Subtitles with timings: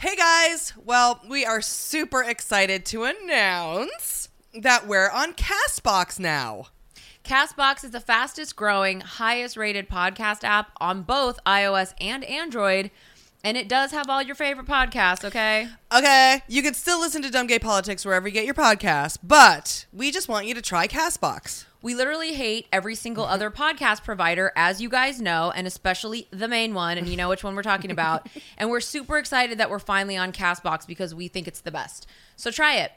[0.00, 0.72] Hey guys!
[0.82, 6.68] Well, we are super excited to announce that we're on Castbox now.
[7.22, 12.90] Castbox is the fastest growing, highest rated podcast app on both iOS and Android.
[13.44, 15.68] And it does have all your favorite podcasts, okay?
[15.94, 19.84] Okay, you can still listen to Dumb Gay Politics wherever you get your podcasts, but
[19.92, 21.66] we just want you to try Castbox.
[21.82, 26.46] We literally hate every single other podcast provider, as you guys know, and especially the
[26.46, 28.28] main one, and you know which one we're talking about.
[28.58, 32.06] and we're super excited that we're finally on Castbox because we think it's the best.
[32.36, 32.92] So try it.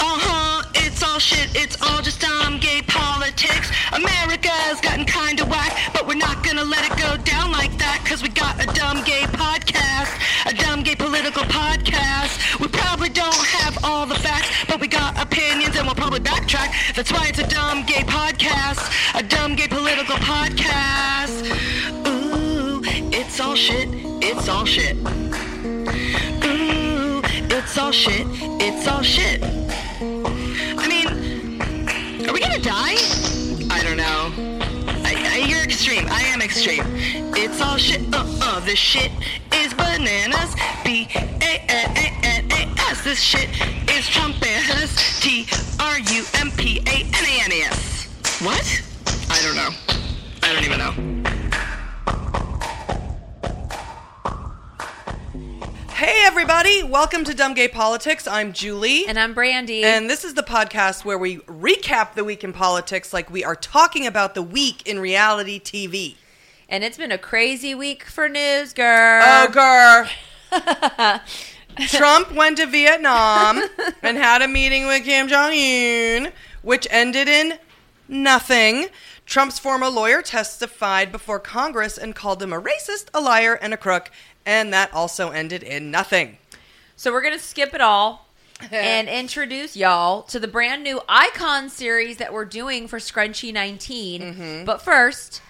[0.00, 3.70] Uh huh, it's all shit, it's all just dumb gay politics.
[3.92, 8.22] America's gotten kinda whack, but we're not gonna let it go down like that, cause
[8.22, 10.12] we got a dumb gay podcast,
[10.50, 12.60] a dumb gay political podcast.
[12.60, 16.94] We probably don't have all the facts, but we got opinions and we'll backtrack.
[16.94, 18.82] That's why it's a dumb gay podcast,
[19.14, 21.46] a dumb gay political podcast.
[22.06, 23.88] Ooh, it's all shit,
[24.22, 24.96] it's all shit.
[26.44, 28.26] Ooh, it's all shit,
[28.60, 29.42] it's all shit.
[29.42, 31.08] I mean,
[32.28, 33.21] are we gonna die?
[36.68, 36.80] I.
[37.34, 38.02] It's all shit.
[38.14, 38.60] Uh uh.
[38.60, 39.10] This shit
[39.52, 40.54] is bananas.
[40.84, 43.02] B A N A N A S.
[43.02, 43.48] This shit
[43.90, 45.20] is Trumpanas.
[45.20, 45.46] T
[45.80, 48.06] R U M P A N A N A S.
[48.42, 48.82] What?
[49.28, 49.70] I don't know.
[50.44, 50.92] I don't even know.
[55.90, 58.26] Hey everybody, welcome to Dumb Gay Politics.
[58.26, 59.06] I'm Julie.
[59.06, 59.82] And I'm Brandy.
[59.84, 63.56] And this is the podcast where we recap the week in politics like we are
[63.56, 66.16] talking about the week in reality TV.
[66.72, 69.22] And it's been a crazy week for news, girl.
[69.22, 70.08] Oh,
[70.50, 71.20] girl.
[71.88, 73.60] Trump went to Vietnam
[74.02, 76.32] and had a meeting with Kim Jong Un,
[76.62, 77.58] which ended in
[78.08, 78.86] nothing.
[79.26, 83.76] Trump's former lawyer testified before Congress and called him a racist, a liar, and a
[83.76, 84.10] crook,
[84.46, 86.38] and that also ended in nothing.
[86.96, 88.28] So we're going to skip it all
[88.72, 94.22] and introduce y'all to the brand new Icon series that we're doing for Scrunchy 19.
[94.22, 94.64] Mm-hmm.
[94.64, 95.42] But first,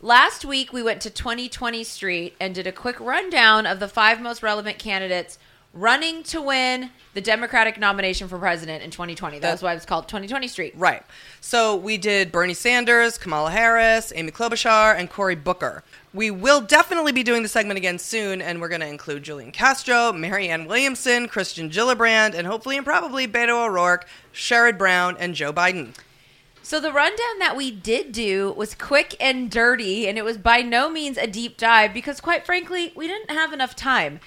[0.00, 4.20] last week we went to 2020 Street and did a quick rundown of the five
[4.20, 5.38] most relevant candidates
[5.72, 9.38] running to win the Democratic nomination for president in 2020.
[9.38, 10.72] That's why it's called 2020 Street.
[10.76, 11.04] Right.
[11.40, 15.84] So we did Bernie Sanders, Kamala Harris, Amy Klobuchar, and Cory Booker.
[16.12, 19.52] We will definitely be doing the segment again soon, and we're going to include Julian
[19.52, 25.52] Castro, Marianne Williamson, Kirsten Gillibrand, and hopefully and probably Beto O'Rourke, Sherrod Brown, and Joe
[25.52, 25.94] Biden.
[26.70, 30.62] So the rundown that we did do was quick and dirty, and it was by
[30.62, 34.20] no means a deep dive because, quite frankly, we didn't have enough time.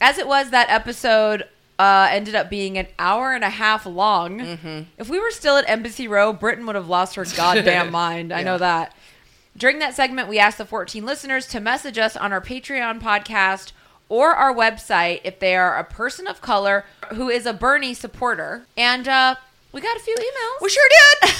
[0.00, 1.46] As it was, that episode
[1.78, 4.38] uh, ended up being an hour and a half long.
[4.38, 4.82] Mm-hmm.
[4.96, 8.32] If we were still at Embassy Row, Britain would have lost her goddamn mind.
[8.32, 8.96] I know that.
[9.54, 13.72] During that segment, we asked the 14 listeners to message us on our Patreon podcast
[14.08, 18.64] or our website if they are a person of color who is a Bernie supporter.
[18.78, 19.34] And uh,
[19.72, 20.60] we got a few emails.
[20.60, 21.34] We sure did.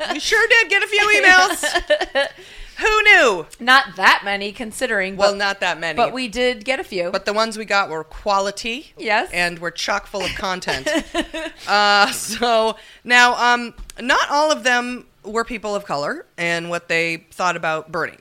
[0.12, 2.28] we sure did get a few emails.
[2.78, 3.46] Who knew?
[3.58, 5.16] Not that many, considering.
[5.16, 5.96] Well, but, not that many.
[5.96, 7.10] but we did get a few.
[7.10, 8.92] But the ones we got were quality.
[8.96, 9.30] Yes.
[9.32, 10.88] And were chock full of content.
[11.68, 17.26] uh, so now, um, not all of them were people of color and what they
[17.32, 18.18] thought about Bernie.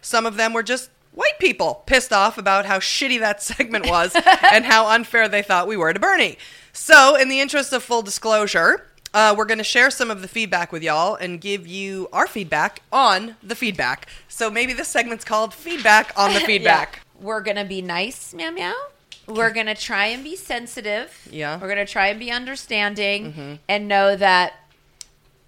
[0.00, 4.16] Some of them were just white people pissed off about how shitty that segment was
[4.42, 6.36] and how unfair they thought we were to Bernie.
[6.82, 10.28] So, in the interest of full disclosure, uh, we're going to share some of the
[10.28, 14.08] feedback with y'all and give you our feedback on the feedback.
[14.28, 16.96] So maybe this segment's called Feedback on the Feedback.
[16.96, 17.26] Yeah.
[17.26, 18.72] We're gonna be nice, meow meow.
[19.28, 21.28] We're gonna try and be sensitive.
[21.30, 21.60] Yeah.
[21.60, 24.54] We're gonna try and be understanding and know that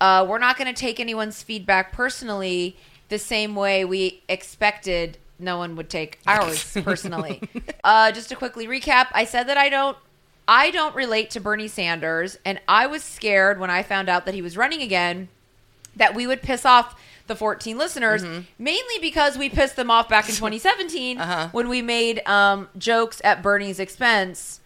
[0.02, 2.76] uh, we're not gonna take anyone's feedback personally
[3.08, 7.40] the same way we expected no one would take ours personally.
[7.84, 9.96] uh, just to quickly recap, I said that I don't
[10.48, 14.34] I don't relate to Bernie Sanders, and I was scared when I found out that
[14.34, 15.28] he was running again
[15.96, 16.98] that we would piss off
[17.28, 18.24] the 14 listeners,
[18.58, 21.48] mainly because we pissed them off back in 2017 Uh-huh.
[21.52, 24.60] when we made um, jokes at Bernie's expense.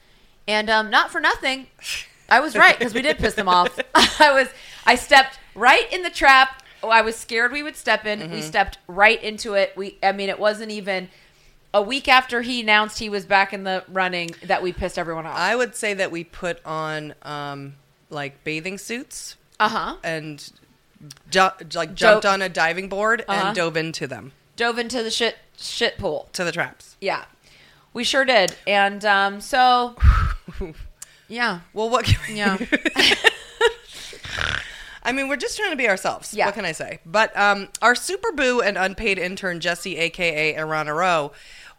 [0.48, 1.66] And um, not for nothing,
[2.28, 3.78] I was right because we did piss them off.
[4.20, 4.48] I was,
[4.86, 6.62] I stepped right in the trap.
[6.82, 8.30] I was scared we would step in.
[8.30, 9.72] We stepped right into it.
[9.76, 11.08] We, I mean, it wasn't even
[11.76, 15.26] a week after he announced he was back in the running that we pissed everyone
[15.26, 15.36] off.
[15.36, 17.74] I would say that we put on um,
[18.08, 19.96] like bathing suits Uh huh.
[20.02, 20.50] and
[21.30, 23.48] ju- like jumped Dove- on a diving board Uh-huh.
[23.48, 26.28] and dove into them Dove into the shit shit pool.
[26.32, 26.96] to the traps.
[27.00, 27.24] Yeah,
[27.92, 28.54] we sure did.
[28.66, 29.96] And um, so,
[31.28, 32.06] yeah, Well, what?
[32.06, 32.56] Can Yeah.
[35.02, 36.34] I mean, we're just trying to be ourselves.
[36.34, 36.46] Yeah.
[36.46, 36.98] What can I say?
[37.06, 41.30] But um, our super boo and unpaid intern Jesse, aka Irana Rowe,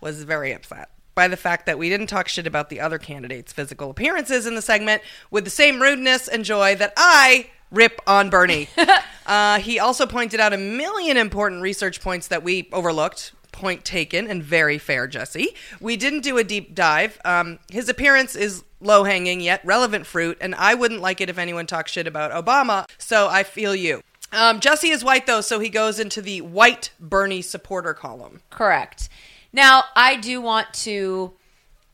[0.02, 0.90] was very upset.
[1.16, 4.54] by the fact that we didn't talk shit about the other candidates' physical appearances in
[4.54, 5.02] the segment
[5.32, 8.70] with the same rudeness and joy that I rip on Bernie.
[9.26, 13.34] uh, he also pointed out a million important research points that we overlooked.
[13.52, 15.56] Point taken and very fair, Jesse.
[15.82, 17.20] We didn't do a deep dive.
[17.26, 21.40] Um, his appearance is low hanging yet relevant fruit, and I wouldn't like it if
[21.40, 24.02] anyone talks shit about Obama, so I feel you.
[24.32, 28.42] Um, Jesse is white though, so he goes into the white Bernie supporter column.
[28.52, 29.10] Correct.
[29.54, 31.34] Now, I do want to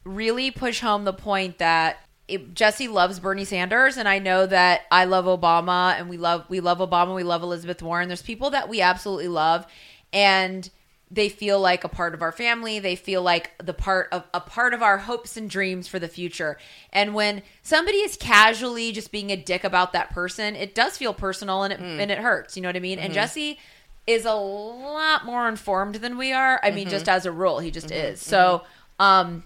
[0.03, 1.97] really push home the point that
[2.27, 6.45] it, Jesse loves Bernie Sanders, and I know that I love Obama, and we love
[6.49, 8.07] we love Obama, we love Elizabeth Warren.
[8.07, 9.67] There's people that we absolutely love,
[10.11, 10.69] and
[11.11, 12.79] they feel like a part of our family.
[12.79, 16.07] They feel like the part of a part of our hopes and dreams for the
[16.07, 16.57] future.
[16.91, 21.13] And when somebody is casually just being a dick about that person, it does feel
[21.13, 21.99] personal and it hmm.
[21.99, 22.55] and it hurts.
[22.55, 22.99] You know what I mean?
[22.99, 23.15] And mm-hmm.
[23.15, 23.59] Jesse
[24.05, 26.59] is a lot more informed than we are.
[26.63, 28.21] I mean, just as a rule, he just is.
[28.21, 28.63] So,
[28.99, 29.43] um,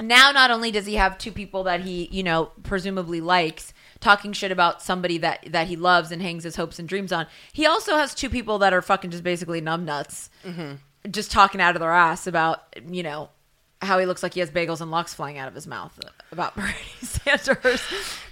[0.00, 4.32] now not only does he have two people that he, you know, presumably likes talking
[4.32, 7.66] shit about somebody that that he loves and hangs his hopes and dreams on, he
[7.66, 10.28] also has two people that are fucking just basically numbnuts,
[11.10, 13.28] just talking out of their ass about, you know,
[13.82, 15.98] how he looks like he has bagels and locks flying out of his mouth
[16.32, 17.82] about Bernie Sanders.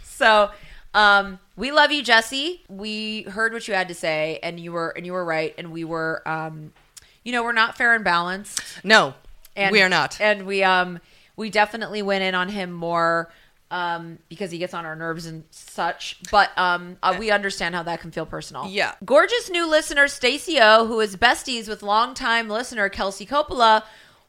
[0.04, 0.50] So,
[0.94, 2.62] um, we love you, Jesse.
[2.68, 5.72] We heard what you had to say, and you were and you were right, and
[5.72, 6.72] we were, um,
[7.24, 9.14] you know, we're not fair and balanced No,
[9.56, 10.20] and we are not.
[10.20, 11.00] and we um
[11.36, 13.30] we definitely went in on him more
[13.70, 17.82] um because he gets on our nerves and such but um uh, we understand how
[17.82, 18.94] that can feel personal Yeah.
[19.04, 23.82] gorgeous new listener stacy O who is besties with longtime listener Kelsey Coppola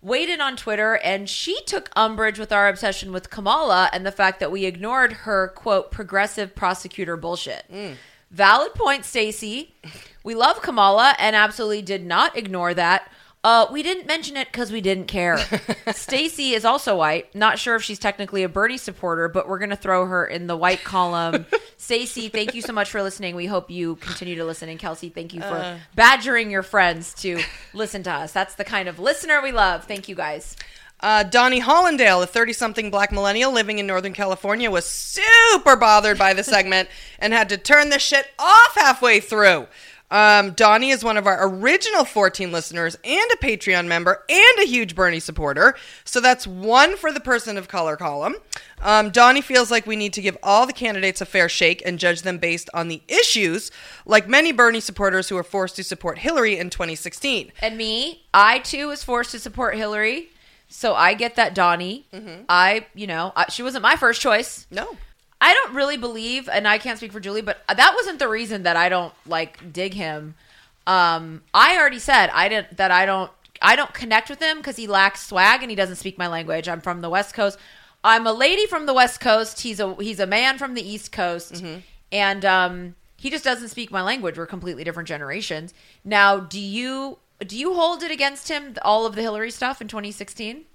[0.08, 4.12] weighed in on Twitter and she took umbrage with our obsession with Kamala and the
[4.12, 7.66] fact that we ignored her quote progressive prosecutor bullshit.
[7.72, 7.96] Mm.
[8.32, 9.76] Valid point Stacey.
[10.24, 13.12] We love Kamala and absolutely did not ignore that
[13.48, 15.38] uh, we didn't mention it because we didn't care.
[15.94, 17.34] Stacy is also white.
[17.34, 20.48] Not sure if she's technically a Bernie supporter, but we're going to throw her in
[20.48, 21.46] the white column.
[21.78, 23.38] Stacy, thank you so much for listening.
[23.38, 24.68] We hope you continue to listen.
[24.68, 27.40] And Kelsey, thank you for badgering your friends to
[27.74, 28.34] listen to us.
[28.34, 29.86] That's the kind of listener we love.
[29.86, 30.58] Thank you guys.
[31.00, 36.18] Uh, Donnie Hollandale, a 30 something black millennial living in Northern California, was super bothered
[36.18, 36.90] by the segment
[37.20, 39.68] and had to turn the shit off halfway through.
[40.10, 44.66] Um, Donnie is one of our original 14 listeners and a Patreon member and a
[44.66, 45.76] huge Bernie supporter.
[46.06, 48.36] So that's one for the person of color column.
[48.82, 52.00] Um, Donnie feels like we need to give all the candidates a fair shake and
[52.00, 53.70] judge them based on the issues,
[54.06, 57.52] like many Bernie supporters who were forced to support Hillary in 2016.
[57.62, 60.30] And me, I too was forced to support Hillary.
[60.70, 62.06] So I get that Donnie.
[62.50, 64.68] I, you know, I, she wasn't my first choice.
[64.70, 64.98] No.
[65.40, 68.64] I don't really believe, and I can't speak for Julie, but that wasn't the reason
[68.64, 70.36] that I don't like dig him.
[70.88, 73.32] Um, I already said I didn't that I don't
[73.62, 76.68] I don't connect with him because he lacks swag and he doesn't speak my language.
[76.68, 77.60] I'm from the West Coast.
[78.04, 79.62] I'm a lady from the West Coast.
[79.62, 81.62] He's a he's a man from the East Coast,
[82.12, 84.38] and um, he just doesn't speak my language.
[84.38, 85.74] We're completely different generations.
[86.06, 89.88] Now, do you do you hold it against him all of the Hillary stuff in
[89.88, 90.66] 2016?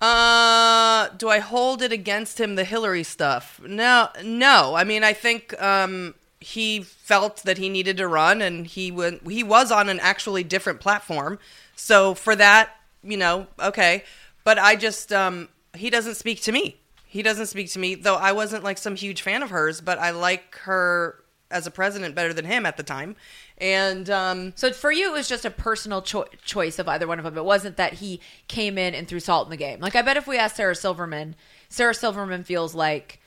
[0.00, 3.60] Uh, do I hold it against him the Hillary stuff?
[3.66, 4.74] No, no.
[4.74, 9.26] I mean, I think um he felt that he needed to run, and he went.
[9.28, 11.38] He was on an actually different platform,
[11.74, 12.70] so for that,
[13.02, 14.04] you know, okay.
[14.44, 16.76] But I just um he doesn't speak to me.
[17.06, 18.16] He doesn't speak to me, though.
[18.16, 22.14] I wasn't like some huge fan of hers, but I like her as a president
[22.14, 23.16] better than him at the time,
[23.58, 27.18] and um So for you, it was just a personal cho- choice of either one
[27.18, 27.36] of them.
[27.36, 29.80] It wasn't that he came in and threw salt in the game.
[29.80, 31.34] Like I bet if we asked Sarah Silverman,
[31.68, 33.20] Sarah Silverman feels like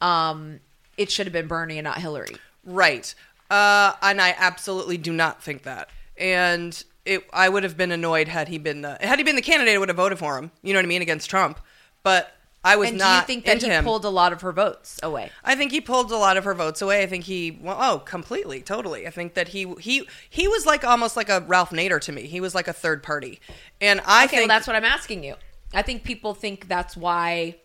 [0.00, 0.60] um,
[0.96, 2.36] it should have been Bernie and not Hillary.
[2.64, 3.14] Right.
[3.50, 5.88] Uh, and I absolutely do not think that.
[6.16, 9.42] And it, I would have been annoyed had he been the had he been the
[9.42, 9.74] candidate.
[9.74, 10.50] I would have voted for him.
[10.62, 11.58] You know what I mean against Trump.
[12.02, 12.32] But
[12.64, 13.84] I was And do you not think that he him.
[13.84, 15.30] pulled a lot of her votes away?
[15.44, 17.02] I think he pulled a lot of her votes away.
[17.02, 19.06] I think he well, oh completely totally.
[19.06, 22.22] I think that he he he was like almost like a Ralph Nader to me.
[22.26, 23.40] He was like a third party.
[23.80, 25.34] And I Okay, think well, that's what I'm asking you.
[25.74, 27.56] I think people think that's why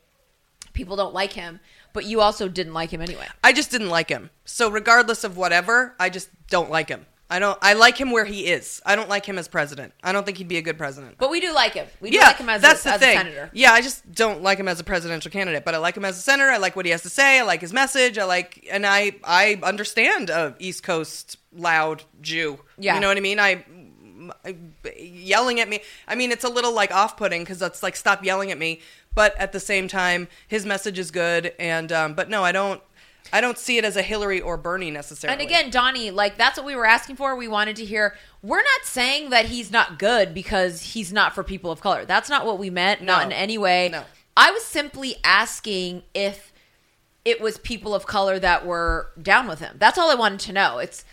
[0.74, 1.60] people don't like him,
[1.94, 3.28] but you also didn't like him anyway.
[3.44, 4.30] I just didn't like him.
[4.46, 7.06] So regardless of whatever, I just don't like him.
[7.30, 7.58] I don't.
[7.62, 8.82] I like him where he is.
[8.86, 9.94] I don't like him as president.
[10.02, 11.16] I don't think he'd be a good president.
[11.18, 11.86] But we do like him.
[12.00, 13.18] We do yeah, like him as, that's a, the as thing.
[13.18, 13.50] a senator.
[13.54, 16.18] Yeah, I just don't like him as a presidential candidate, but I like him as
[16.18, 16.50] a senator.
[16.50, 17.40] I like what he has to say.
[17.40, 18.18] I like his message.
[18.18, 22.60] I like, and I I understand a East Coast loud Jew.
[22.78, 22.96] Yeah.
[22.96, 23.40] you know what I mean.
[23.40, 23.66] I,
[24.98, 25.82] yelling at me.
[26.08, 28.82] I mean, it's a little like off putting because that's like stop yelling at me.
[29.14, 32.82] But at the same time, his message is good, and um, but no, I don't.
[33.32, 35.40] I don't see it as a Hillary or Bernie necessarily.
[35.40, 37.36] And again, Donnie, like that's what we were asking for.
[37.36, 38.16] We wanted to hear.
[38.42, 42.06] We're not saying that he's not good because he's not for people of color.
[42.06, 43.02] That's not what we meant.
[43.02, 43.90] Not in any way.
[43.92, 44.04] No.
[44.36, 46.54] I was simply asking if
[47.26, 49.76] it was people of color that were down with him.
[49.80, 50.78] That's all I wanted to know.
[50.78, 51.04] It's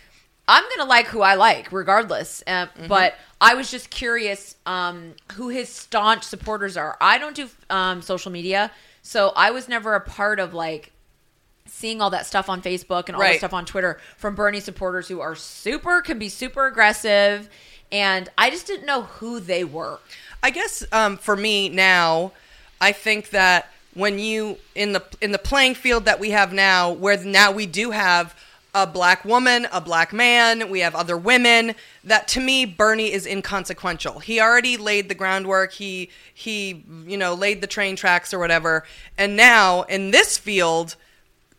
[0.47, 2.43] I'm gonna like who I like, regardless.
[2.45, 2.87] Uh, Mm-hmm.
[2.87, 6.97] But I was just curious um, who his staunch supporters are.
[7.01, 10.91] I don't do um, social media, so I was never a part of like
[11.65, 15.07] seeing all that stuff on Facebook and all that stuff on Twitter from Bernie supporters
[15.07, 17.49] who are super can be super aggressive,
[17.91, 19.99] and I just didn't know who they were.
[20.43, 22.31] I guess um, for me now,
[22.79, 26.91] I think that when you in the in the playing field that we have now,
[26.91, 28.35] where now we do have
[28.75, 31.73] a black woman, a black man, we have other women.
[32.03, 34.19] That to me, Bernie is inconsequential.
[34.19, 35.71] He already laid the groundwork.
[35.71, 38.83] He he you know laid the train tracks or whatever.
[39.17, 40.97] And now in this field,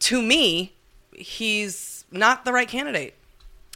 [0.07, 0.73] to me,
[1.17, 3.15] he's not the right candidate.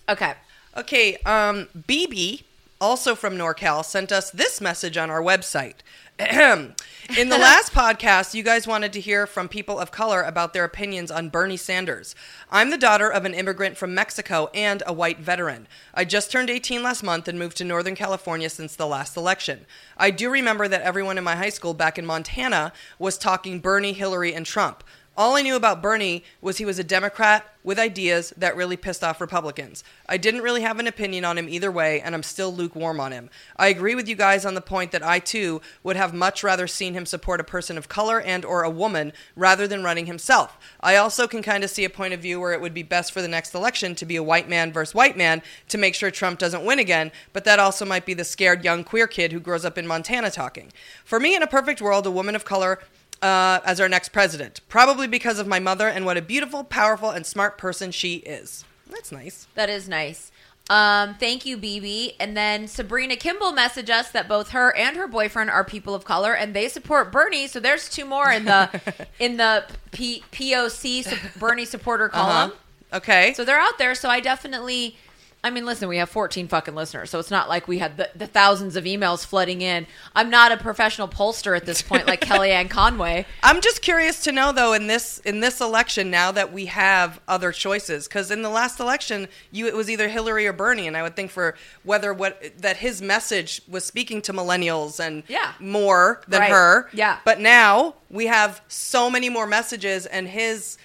[0.08, 0.34] Okay.
[0.76, 2.44] Okay, um, BB,
[2.80, 5.78] also from NorCal, sent us this message on our website.
[6.20, 10.62] In the last podcast, you guys wanted to hear from people of color about their
[10.62, 12.14] opinions on Bernie Sanders.
[12.49, 15.66] I'm the daughter of an immigrant from Mexico and a white veteran.
[15.92, 19.66] I just turned 18 last month and moved to Northern California since the last election.
[19.96, 23.94] I do remember that everyone in my high school back in Montana was talking Bernie,
[23.94, 24.84] Hillary, and Trump.
[25.17, 29.05] All I knew about Bernie was he was a Democrat with ideas that really pissed
[29.05, 29.85] off Republicans.
[30.09, 33.12] I didn't really have an opinion on him either way, and I'm still lukewarm on
[33.12, 33.29] him.
[33.57, 36.67] I agree with you guys on the point that I too would have much rather
[36.67, 40.57] seen him support a person of color and or a woman rather than running himself.
[40.81, 43.12] I also can kind of see a point of view where it would be best
[43.12, 46.11] for the next election to be a white man versus white man to make sure
[46.11, 49.40] Trump doesn't win again, but that also might be the scared young queer kid who
[49.40, 50.73] grows up in Montana talking.
[51.05, 52.79] For me in a perfect world, a woman of color
[53.22, 57.10] uh, as our next president, probably because of my mother and what a beautiful, powerful,
[57.10, 58.64] and smart person she is.
[58.88, 59.46] That's nice.
[59.54, 60.32] That is nice.
[60.68, 62.14] Um, thank you, BB.
[62.20, 66.04] And then Sabrina Kimball messaged us that both her and her boyfriend are people of
[66.04, 67.48] color, and they support Bernie.
[67.48, 68.70] So there's two more in the
[69.18, 72.52] in the P- POC Bernie supporter column.
[72.52, 72.96] Uh-huh.
[72.98, 73.32] Okay.
[73.34, 73.94] So they're out there.
[73.94, 74.96] So I definitely.
[75.42, 78.11] I mean, listen, we have 14 fucking listeners, so it's not like we had the,
[78.14, 79.87] the thousands of emails flooding in.
[80.14, 83.25] I'm not a professional pollster at this point, like Kellyanne Conway.
[83.42, 87.20] I'm just curious to know though in this in this election now that we have
[87.26, 90.94] other choices because in the last election you it was either Hillary or Bernie and
[90.97, 91.54] I would think for
[91.85, 95.52] whether what that his message was speaking to millennials and Yeah.
[95.59, 96.50] more than Right.
[96.50, 97.18] her Yeah.
[97.25, 100.76] but now we have so many more messages and his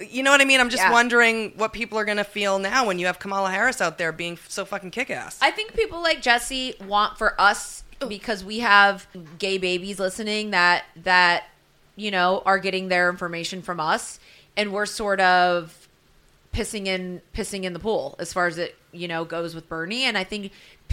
[0.00, 0.92] you know what I mean I'm just Yeah.
[0.92, 4.12] wondering what people are going to feel now when you have Kamala Harris out there
[4.12, 9.06] being so fucking kick-ass I think people like Jesse want for us because we have
[9.38, 11.44] gay babies listening that that
[11.96, 14.20] you know are getting their information from us,
[14.56, 15.88] and we're sort of
[16.54, 20.04] pissing in pissing in the pool as far as it you know goes with Bernie.
[20.04, 20.52] And I think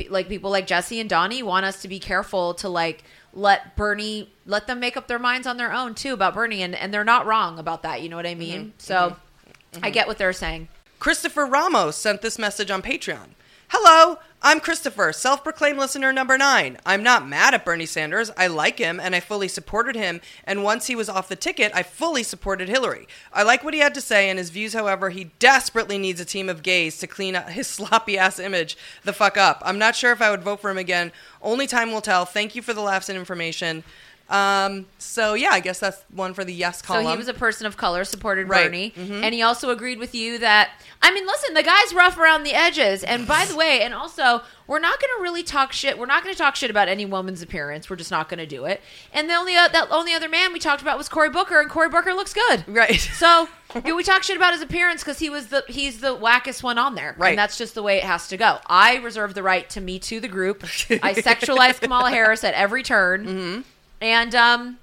[0.09, 3.03] like people like Jesse and Donnie want us to be careful to like
[3.36, 6.74] let Bernie let them make up their minds on their own too about Bernie, and
[6.74, 8.01] and they're not wrong about that.
[8.01, 8.60] You know what I mean?
[8.60, 8.70] Mm-hmm.
[8.77, 9.86] So mm-hmm.
[9.86, 10.70] I get what they're saying.
[11.00, 13.30] Christopher Ramos sent this message on Patreon.
[13.68, 16.77] Hello, I'm Christopher, self proclaimed listener number nine.
[16.85, 18.29] I'm not mad at Bernie Sanders.
[18.37, 20.21] I like him and I fully supported him.
[20.43, 23.07] And once he was off the ticket, I fully supported Hillary.
[23.33, 26.25] I like what he had to say and his views, however, he desperately needs a
[26.25, 29.63] team of gays to clean his sloppy ass image the fuck up.
[29.65, 31.11] I'm not sure if I would vote for him again.
[31.41, 32.23] Only time will tell.
[32.23, 33.83] Thank you for the laughs and information.
[34.27, 37.05] Um, so yeah, I guess that's one for the yes column.
[37.05, 38.65] So he was a person of color, supported Right.
[38.65, 42.44] Bernie, and he also agreed with you that I mean, listen, the guy's rough around
[42.44, 43.03] the edges.
[43.03, 46.00] And by the way, and also, we're not going to really talk shit.
[46.00, 47.88] We're not going to talk shit about any woman's appearance.
[47.88, 48.82] We're just not going to do it.
[49.13, 51.70] And the only uh, that only other man we talked about was Cory Booker, and
[51.70, 52.63] Cory Booker looks good.
[52.67, 53.00] Right.
[53.15, 53.48] So
[53.84, 56.96] we talk shit about his appearance because he was the he's the wackest one on
[56.96, 57.29] there, Right.
[57.29, 58.58] And that's just the way it has to go.
[58.65, 60.63] I reserve the right to me to the group.
[60.63, 60.67] I
[61.13, 63.62] sexualize Kamala Harris at every turn, Mm-hmm.
[64.01, 64.77] And um,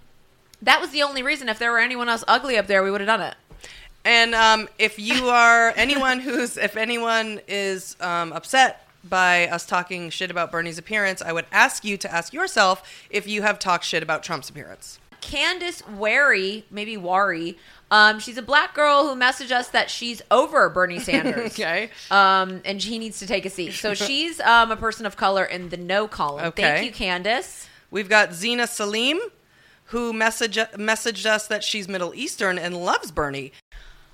[0.60, 1.48] that was the only reason.
[1.48, 3.34] If there were anyone else ugly up there, we would have done it.
[4.04, 10.10] And um, if you are anyone who's, if anyone is um, upset by us talking
[10.10, 13.84] shit about Bernie's appearance, I would ask you to ask yourself if you have talked
[13.84, 14.98] shit about Trump's appearance.
[15.20, 17.56] Candace Wary, maybe Wary,
[17.92, 21.52] um, she's a black girl who messaged us that she's over Bernie Sanders.
[21.52, 21.90] Okay.
[22.10, 23.72] Um, and he needs to take a seat.
[23.72, 26.46] So she's um, a person of color in the no column.
[26.46, 26.62] Okay.
[26.62, 27.68] Thank you, Candace.
[27.92, 29.20] We've got Zena Salim,
[29.86, 33.52] who message, messaged us that she's Middle Eastern and loves Bernie.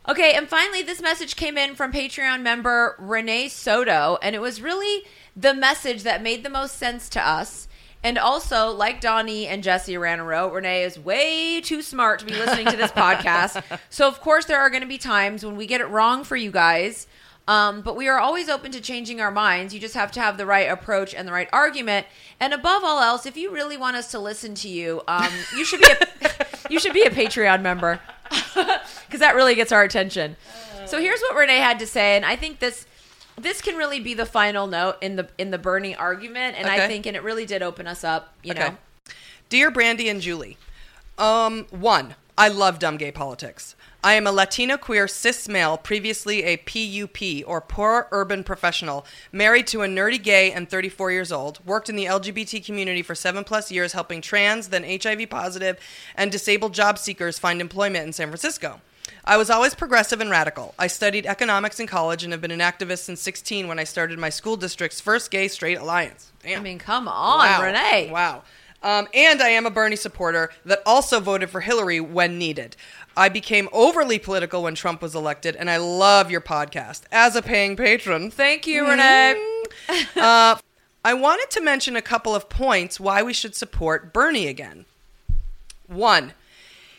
[0.08, 4.60] Okay, and finally, this message came in from Patreon member Renee Soto, and it was
[4.60, 5.04] really
[5.36, 7.68] the message that made the most sense to us.
[8.02, 12.66] And also, like Donnie and Jesse Ranero, Renee is way too smart to be listening
[12.66, 13.62] to this podcast.
[13.90, 16.34] So, of course, there are going to be times when we get it wrong for
[16.34, 17.06] you guys.
[17.48, 19.72] Um, but we are always open to changing our minds.
[19.72, 22.06] You just have to have the right approach and the right argument.
[22.38, 25.64] And above all else, if you really want us to listen to you, um, you
[25.64, 28.00] should be a, you should be a Patreon member
[28.30, 30.36] because that really gets our attention.
[30.86, 32.86] So here's what Renee had to say, and I think this
[33.40, 36.86] this can really be the final note in the in the Bernie argument, and I
[36.86, 38.34] think and it really did open us up.
[38.42, 38.60] You Okay.
[38.60, 38.76] know,
[39.48, 40.58] Dear Brandy and Julie,
[41.16, 43.74] um, one, I love dumb gay politics.
[44.02, 49.66] I am a Latino queer cis male, previously a PUP or poor urban professional, married
[49.68, 53.42] to a nerdy gay and 34 years old, worked in the LGBT community for seven
[53.42, 55.78] plus years helping trans, then HIV positive,
[56.14, 58.80] and disabled job seekers find employment in San Francisco.
[59.24, 60.74] I was always progressive and radical.
[60.78, 64.18] I studied economics in college and have been an activist since 16 when I started
[64.18, 66.30] my school district's first gay straight alliance.
[66.44, 66.60] Damn.
[66.60, 67.62] I mean, come on, Wow.
[67.64, 68.10] Renee.
[68.12, 68.42] Wow.
[68.80, 72.76] Um, and I am a Bernie supporter that also voted for Hillary when needed.
[73.18, 77.42] I became overly political when Trump was elected, and I love your podcast as a
[77.42, 78.30] paying patron.
[78.30, 79.34] Thank you, Renee.
[80.16, 80.56] uh,
[81.04, 84.84] I wanted to mention a couple of points why we should support Bernie again.
[85.88, 86.32] One,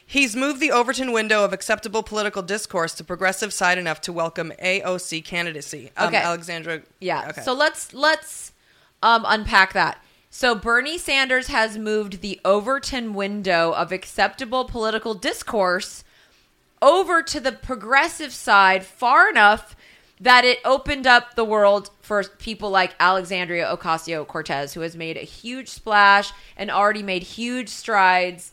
[0.06, 4.52] he's moved the Overton window of acceptable political discourse to progressive side enough to welcome
[4.62, 5.92] AOC candidacy.
[5.96, 6.18] Um, Okay.
[6.18, 6.82] Alexandra.
[7.00, 7.30] Yeah.
[7.30, 7.42] Okay.
[7.44, 8.52] So let's let's
[9.02, 10.04] um, unpack that.
[10.30, 16.04] So Bernie Sanders has moved the Overton window of acceptable political discourse
[16.82, 19.76] over to the progressive side far enough
[20.20, 25.16] that it opened up the world for people like Alexandria Ocasio Cortez, who has made
[25.16, 28.52] a huge splash and already made huge strides.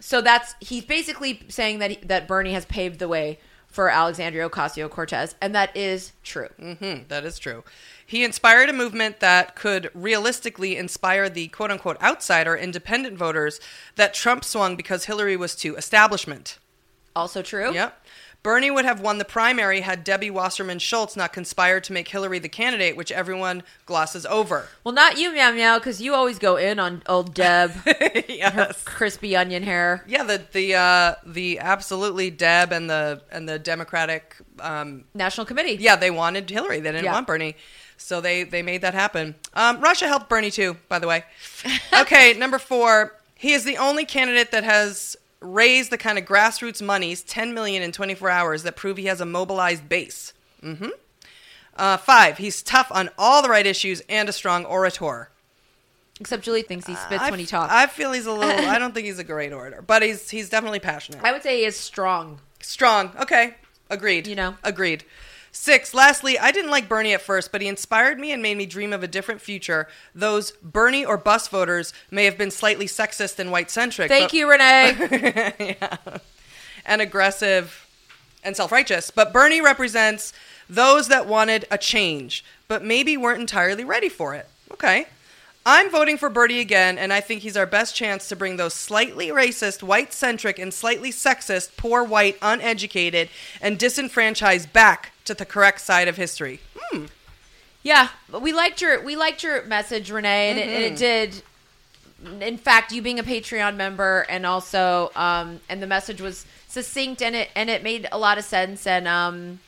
[0.00, 4.48] So that's he's basically saying that he, that Bernie has paved the way for Alexandria
[4.48, 6.48] Ocasio Cortez, and that is true.
[6.60, 7.64] Mhm, that is true.
[8.04, 13.60] He inspired a movement that could realistically inspire the quote unquote outsider independent voters
[13.96, 16.58] that Trump swung because Hillary was too establishment.
[17.14, 17.72] Also true.
[17.72, 17.98] Yep.
[18.42, 22.40] Bernie would have won the primary had Debbie Wasserman Schultz not conspired to make Hillary
[22.40, 24.66] the candidate, which everyone glosses over.
[24.82, 29.36] Well, not you, meow meow, because you always go in on old Deb, her crispy
[29.36, 30.02] onion hair.
[30.08, 35.76] Yeah, the the uh, the absolutely Deb and the and the Democratic um, National Committee.
[35.80, 37.12] yeah they wanted Hillary they didn't Yeah.
[37.12, 37.54] want Bernie
[37.96, 39.36] so they they made that happen.
[39.54, 41.24] Um, Russia helped Bernie too, by the way.
[42.00, 46.80] Okay, number four, he is the only candidate that has raised the kind of grassroots
[46.82, 50.32] monies, ten million in twenty four hours, that prove he has a mobilized base.
[50.60, 50.88] hmm
[51.76, 55.28] Uh, five, he's tough on all the right issues and a strong orator.
[56.20, 57.72] Except Julie thinks he spits I when he talks.
[57.72, 58.66] I feel he's a little.
[58.68, 61.22] I don't think he's a great orator, but he's he's definitely passionate.
[61.24, 62.38] I would say he is strong.
[62.60, 63.12] Strong.
[63.20, 63.54] Okay.
[63.90, 64.26] Agreed.
[64.26, 64.56] You know?
[64.62, 65.04] Agreed.
[65.54, 65.92] Six.
[65.92, 68.94] Lastly, I didn't like Bernie at first, but he inspired me and made me dream
[68.94, 69.86] of a different future.
[70.14, 74.08] Those Bernie or bust voters may have been slightly sexist and white centric.
[74.08, 74.96] Thank you, Renee.
[75.80, 75.96] yeah.
[76.86, 77.86] And aggressive
[78.42, 79.10] and self righteous.
[79.10, 80.32] But Bernie represents
[80.70, 84.48] those that wanted a change, but maybe weren't entirely ready for it.
[84.72, 85.06] Okay.
[85.64, 88.74] I'm voting for Bernie again, and I think he's our best chance to bring those
[88.74, 93.28] slightly racist, white centric, and slightly sexist, poor white, uneducated,
[93.60, 96.60] and disenfranchised back to the correct side of history.
[96.76, 97.06] Hmm.
[97.82, 98.08] yeah,
[98.40, 101.42] we liked your we liked your message, Renee, and, it, and it did.
[102.40, 107.20] In fact, you being a Patreon member, and also, um, and the message was succinct,
[107.20, 109.58] and it and it made a lot of sense, and um,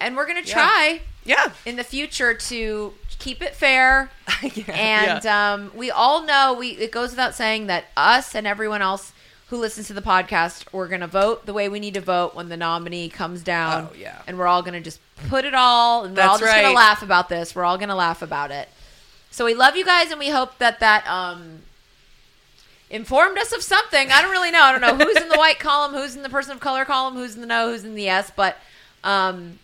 [0.00, 0.52] and we're gonna Yeah.
[0.52, 1.52] try Yeah.
[1.64, 4.10] in the future to keep it fair.
[4.42, 5.52] Yeah, and yeah.
[5.54, 9.12] um, we all know we it goes without saying that us and everyone else
[9.54, 12.34] who listens to the podcast we're going to vote the way we need to vote
[12.34, 14.20] when the nominee comes down Oh, yeah.
[14.26, 16.72] and we're all going to just put it all and we're all just going to
[16.72, 18.68] laugh about this we're all going to laugh about it
[19.30, 21.60] so we love you guys and we hope that that um
[22.90, 25.58] informed us of something i don't really know i don't know who's in the white
[25.60, 28.02] column who's in the person of color column who's in the no who's in the
[28.02, 28.56] yes but
[29.04, 29.58] um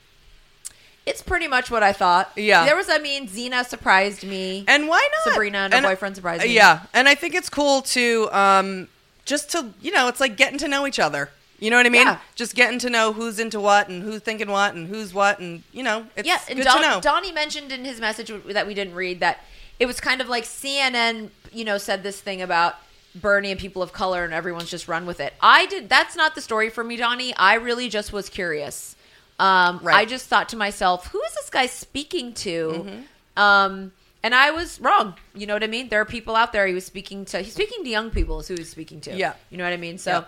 [1.07, 2.31] it's pretty much what I thought.
[2.37, 2.66] Yeah.
[2.66, 4.64] There was, I mean, Xena surprised me.
[4.68, 5.33] And why not?
[5.33, 6.55] Sabrina and her boyfriend surprised me.
[6.55, 8.87] Yeah, and I think it's cool to um,
[9.31, 11.31] just to you know, it's like getting to know each other.
[11.61, 12.07] You know what I mean?
[12.07, 12.19] Yeah.
[12.35, 15.62] Just getting to know who's into what and who's thinking what and who's what and
[15.73, 17.01] you know, it's yeah, and good Don- to know.
[17.01, 19.45] Donnie mentioned in his message that we didn't read that
[19.79, 22.75] it was kind of like CNN, you know, said this thing about
[23.14, 25.33] Bernie and people of color, and everyone's just run with it.
[25.40, 25.88] I did.
[25.88, 27.35] That's not the story for me, Donnie.
[27.37, 28.97] I really just was curious.
[29.38, 29.97] Um, Right.
[29.97, 32.69] I just thought to myself, who is this guy speaking to?
[32.71, 33.43] Mm-hmm.
[33.43, 35.15] Um, and I was wrong.
[35.35, 35.89] You know what I mean?
[35.89, 37.41] There are people out there he was speaking to.
[37.41, 38.41] He's speaking to young people.
[38.41, 39.17] Is who he's speaking to.
[39.17, 39.35] Yeah.
[39.51, 39.99] You know what I mean?
[39.99, 40.25] So.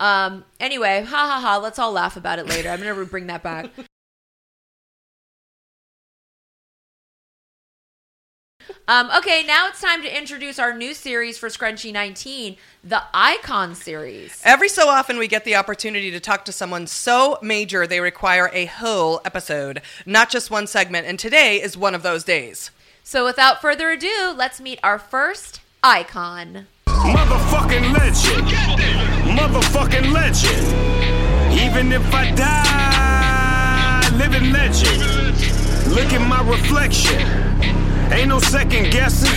[0.00, 1.56] Um, anyway, ha ha ha.
[1.56, 2.68] Let's all laugh about it later.
[2.68, 3.70] I'm gonna bring that back.
[8.86, 13.74] Um, okay, now it's time to introduce our new series for Scrunchy 19, the Icon
[13.74, 14.40] series.
[14.44, 18.50] Every so often, we get the opportunity to talk to someone so major they require
[18.54, 22.70] a whole episode, not just one segment, and today is one of those days.
[23.10, 26.66] So without further ado, let's meet our first icon.
[26.88, 28.48] Motherfucking legend.
[29.34, 31.58] Motherfucking legend.
[31.58, 35.00] Even if I die, living legend.
[35.90, 37.22] Look at my reflection.
[38.12, 39.32] Ain't no second guessing.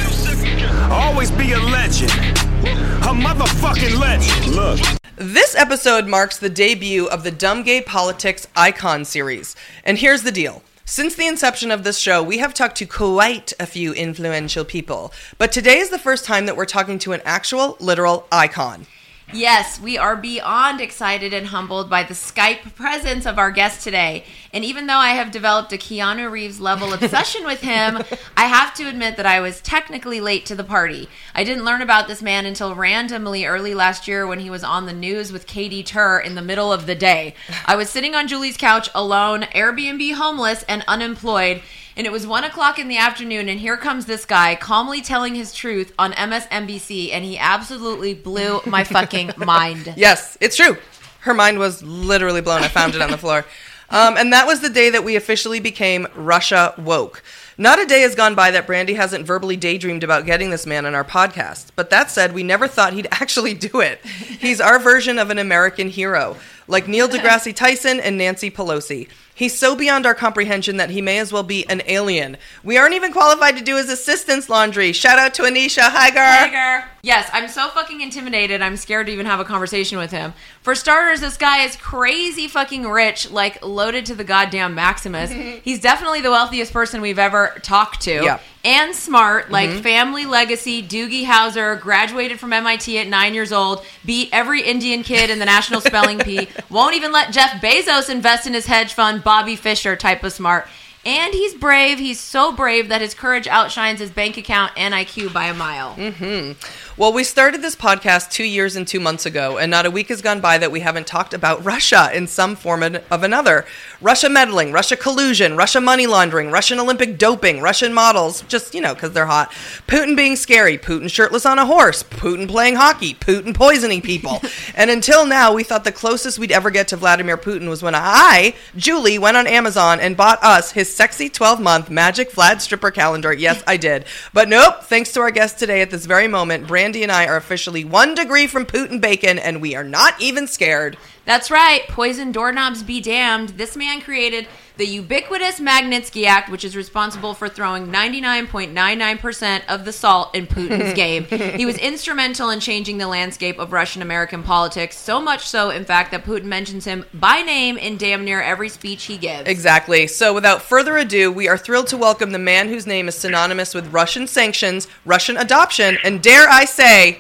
[0.92, 2.12] Always be a legend.
[2.12, 4.54] A motherfucking legend.
[4.54, 4.82] Look.
[5.16, 9.56] This episode marks the debut of the Dumb Gay Politics Icon series.
[9.86, 10.62] And here's the deal.
[10.92, 15.14] Since the inception of this show, we have talked to quite a few influential people.
[15.38, 18.88] But today is the first time that we're talking to an actual, literal icon.
[19.34, 24.26] Yes, we are beyond excited and humbled by the Skype presence of our guest today.
[24.54, 28.04] And even though I have developed a Keanu Reeves level obsession with him,
[28.36, 31.08] I have to admit that I was technically late to the party.
[31.34, 34.86] I didn't learn about this man until randomly early last year when he was on
[34.86, 37.34] the news with Katy Tur in the middle of the day.
[37.66, 41.62] I was sitting on Julie's couch alone, Airbnb homeless, and unemployed.
[41.96, 45.36] And it was one o'clock in the afternoon, and here comes this guy calmly telling
[45.36, 49.94] his truth on MSNBC, and he absolutely blew my fucking mind.
[49.98, 50.78] Yes, it's true.
[51.22, 52.64] Her mind was literally blown.
[52.64, 53.46] I found it on the floor.
[53.92, 57.22] Um, and that was the day that we officially became Russia woke.
[57.58, 60.86] Not a day has gone by that Brandy hasn't verbally daydreamed about getting this man
[60.86, 61.68] on our podcast.
[61.76, 64.04] But that said, we never thought he'd actually do it.
[64.06, 69.10] He's our version of an American hero, like Neil deGrasse Tyson and Nancy Pelosi.
[69.42, 72.38] He's so beyond our comprehension that he may as well be an alien.
[72.64, 74.92] We aren't even qualified to do his assistance laundry.
[74.92, 75.82] Shout out to Anisha.
[75.82, 76.48] Hi, girl.
[76.48, 76.88] Tiger.
[77.02, 78.62] Yes, I'm so fucking intimidated.
[78.62, 80.36] I'm scared to even have a conversation with him.
[80.62, 85.32] For starters, this guy is crazy fucking rich, like loaded to the goddamn Maximus.
[85.32, 85.62] Mm-hmm.
[85.64, 88.12] He's definitely the wealthiest person we've ever talked to.
[88.12, 88.40] Yeah.
[88.64, 89.82] And smart, like mm-hmm.
[89.82, 95.32] family legacy, Doogie Howser, graduated from MIT at nine years old, beat every Indian kid
[95.32, 99.24] in the National Spelling Bee, won't even let Jeff Bezos invest in his hedge fund,
[99.24, 100.68] Bobby Fischer type of smart.
[101.04, 101.98] And he's brave.
[101.98, 105.96] He's so brave that his courage outshines his bank account and IQ by a mile.
[105.96, 106.91] Mm-hmm.
[107.02, 110.10] Well, we started this podcast two years and two months ago, and not a week
[110.10, 113.66] has gone by that we haven't talked about Russia in some form of another.
[114.02, 118.94] Russia meddling, Russia collusion, Russia money laundering, Russian Olympic doping, Russian models, just, you know,
[118.94, 119.52] because they're hot.
[119.88, 124.40] Putin being scary, Putin shirtless on a horse, Putin playing hockey, Putin poisoning people.
[124.76, 127.96] and until now, we thought the closest we'd ever get to Vladimir Putin was when
[127.96, 132.92] I, Julie, went on Amazon and bought us his sexy 12 month Magic Vlad stripper
[132.92, 133.34] calendar.
[133.34, 134.06] Yes, I did.
[134.34, 137.38] But nope, thanks to our guest today at this very moment, Brandy and I are
[137.38, 140.98] officially one degree from Putin bacon, and we are not even scared.
[141.26, 141.88] That's right.
[141.88, 143.50] Poison doorknobs be damned.
[143.50, 149.94] This man created the ubiquitous Magnitsky Act, which is responsible for throwing 99.99% of the
[149.94, 151.26] salt in Putin's game.
[151.26, 155.86] He was instrumental in changing the landscape of Russian American politics, so much so, in
[155.86, 159.48] fact, that Putin mentions him by name in damn near every speech he gives.
[159.48, 160.08] Exactly.
[160.08, 163.76] So, without further ado, we are thrilled to welcome the man whose name is synonymous
[163.76, 167.20] with Russian sanctions, Russian adoption, and dare I say,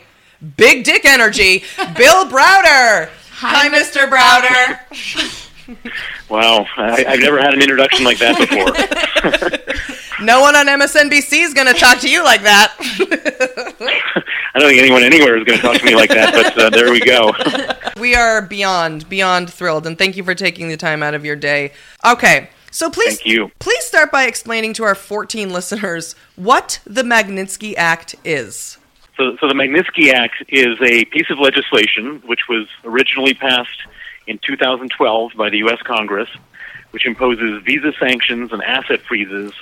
[0.57, 1.63] big dick energy,
[1.95, 3.09] Bill Browder.
[3.41, 4.08] Hi, Mr.
[4.10, 5.38] Browder.
[6.30, 9.86] Wow, I, I've never had an introduction like that before.
[10.25, 12.75] No one on MSNBC is going to talk to you like that.
[14.54, 16.69] I don't think anyone anywhere is going to talk to me like that, but uh,
[16.69, 17.34] there we go.
[17.99, 21.36] we are beyond, beyond thrilled, and thank you for taking the time out of your
[21.36, 21.71] day.
[22.06, 22.49] Okay.
[22.69, 23.51] So please, Thank you.
[23.60, 28.77] please start by explaining to our 14 listeners what the Magnitsky Act is.
[29.21, 33.84] So, so the Magnitsky Act is a piece of legislation which was originally passed
[34.25, 35.79] in 2012 by the U.S.
[35.84, 36.27] Congress,
[36.89, 39.53] which imposes visa sanctions and asset freezes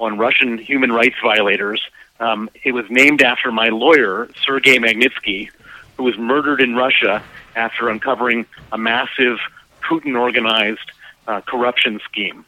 [0.00, 1.82] on Russian human rights violators.
[2.20, 5.50] Um, it was named after my lawyer, Sergei Magnitsky,
[5.98, 7.22] who was murdered in Russia
[7.54, 9.36] after uncovering a massive
[9.82, 10.90] Putin organized
[11.26, 12.46] uh, corruption scheme.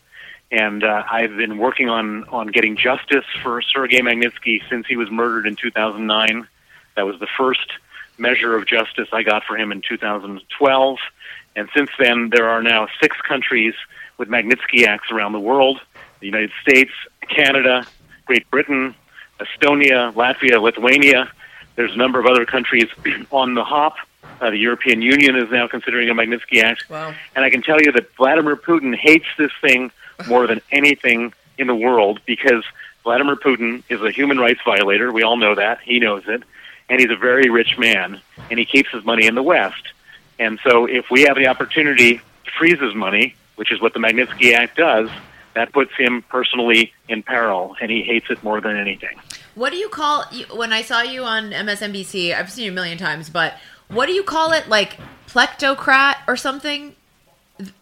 [0.51, 5.11] And uh, I've been working on, on getting justice for Sergei Magnitsky since he was
[5.11, 6.49] murdered in 2009.
[6.97, 7.73] That was the first
[8.19, 10.99] measure of justice I got for him in 2012.
[11.57, 13.75] And since then, there are now six countries
[14.19, 15.81] with Magnitsky Acts around the world
[16.25, 16.91] the United States,
[17.29, 17.85] Canada,
[18.25, 18.95] Great Britain,
[19.41, 21.31] Estonia, Latvia, Lithuania.
[21.77, 22.89] There's a number of other countries
[23.31, 23.97] on the hop.
[24.41, 26.89] Uh, the European Union is now considering a Magnitsky Act.
[26.89, 27.15] Wow.
[27.37, 29.93] And I can tell you that Vladimir Putin hates this thing
[30.27, 32.65] more than anything in the world because
[33.03, 35.13] Vladimir Putin is a human rights violator.
[35.13, 35.81] We all know that.
[35.81, 36.43] He knows it.
[36.89, 38.21] And he's a very rich man,
[38.51, 39.83] and he keeps his money in the West.
[40.39, 44.01] And so if we have the opportunity to freeze his money, which is what the
[44.01, 45.09] Magnitsky Act does,
[45.55, 49.19] that puts him personally in peril, and he hates it more than anything.
[49.55, 52.35] What do you call when I saw you on MSNBC?
[52.35, 53.55] I've seen you a million times, but
[53.89, 54.69] what do you call it?
[54.69, 56.97] Like plectocrat or something?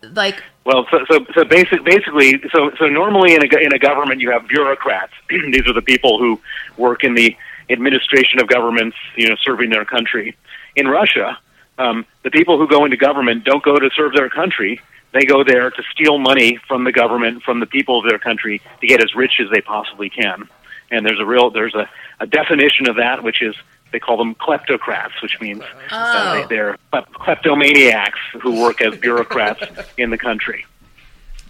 [0.03, 4.21] Like Well, so so, so basic, basically, so so normally in a in a government
[4.21, 5.15] you have bureaucrats.
[5.31, 6.39] These are the people who
[6.77, 7.35] work in the
[7.73, 10.37] administration of governments, you know, serving their country.
[10.77, 11.39] In Russia,
[11.79, 14.81] um, the people who go into government don't go to serve their country.
[15.13, 18.61] They go there to steal money from the government, from the people of their country,
[18.81, 20.49] to get as rich as they possibly can.
[20.91, 21.89] And there's a real there's a,
[22.21, 23.55] a definition of that, which is
[23.93, 29.63] they call them kleptocrats, which means uh, they, they're kleptomaniacs who work as bureaucrats
[29.99, 30.65] in the country.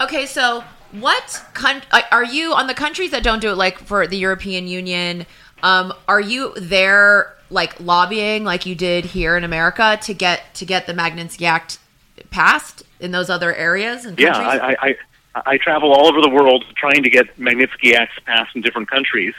[0.00, 3.56] Okay, so what con- are you on the countries that don't do it?
[3.56, 5.26] Like for the European Union,
[5.62, 10.64] um, are you there like lobbying like you did here in America to get to
[10.64, 11.78] get the Magnitsky Act
[12.30, 14.60] passed in those other areas and Yeah, countries?
[14.60, 14.96] I, I,
[15.34, 18.88] I, I travel all over the world trying to get Magnitsky Acts passed in different
[18.90, 19.34] countries.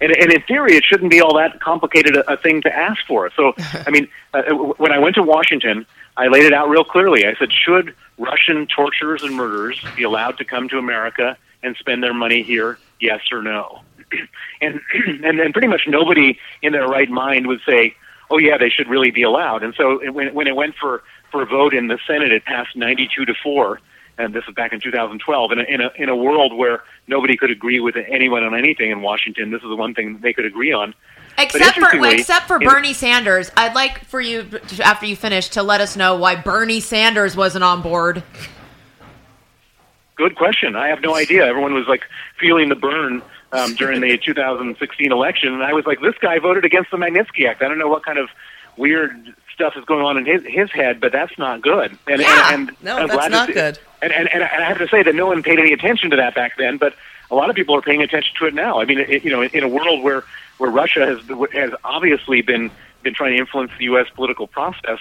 [0.00, 3.04] And, and in theory, it shouldn't be all that complicated a, a thing to ask
[3.06, 3.30] for.
[3.34, 3.54] So,
[3.86, 4.42] I mean, uh,
[4.76, 5.86] when I went to Washington,
[6.16, 7.26] I laid it out real clearly.
[7.26, 12.02] I said, should Russian torturers and murderers be allowed to come to America and spend
[12.02, 12.78] their money here?
[13.00, 13.80] Yes or no?
[14.60, 14.80] and
[15.24, 17.94] and then pretty much nobody in their right mind would say,
[18.30, 21.02] "Oh yeah, they should really be allowed." And so it- when when it went for
[21.30, 23.80] for a vote in the Senate, it passed 92 to four,
[24.18, 25.52] and this was back in 2012.
[25.52, 28.90] In a, in a in a world where nobody could agree with anyone on anything
[28.90, 30.94] in Washington, this is the one thing they could agree on.
[31.38, 34.48] Except for except for Bernie Sanders, I'd like for you
[34.82, 38.22] after you finish to let us know why Bernie Sanders wasn't on board.
[40.16, 40.76] Good question.
[40.76, 41.44] I have no idea.
[41.44, 42.04] Everyone was like
[42.40, 43.20] feeling the burn
[43.56, 47.48] um, during the 2016 election, and I was like, "This guy voted against the Magnitsky
[47.48, 48.28] Act." I don't know what kind of
[48.76, 51.96] weird stuff is going on in his his head, but that's not good.
[52.06, 52.54] And, Yeah.
[52.54, 53.78] and, and No, I'm that's not see- good.
[54.02, 56.16] And, and and and I have to say that no one paid any attention to
[56.16, 56.94] that back then, but
[57.30, 58.80] a lot of people are paying attention to it now.
[58.80, 60.22] I mean, it, you know, in a world where
[60.58, 61.18] where Russia has
[61.52, 62.70] has obviously been
[63.02, 64.06] been trying to influence the U.S.
[64.14, 64.98] political process.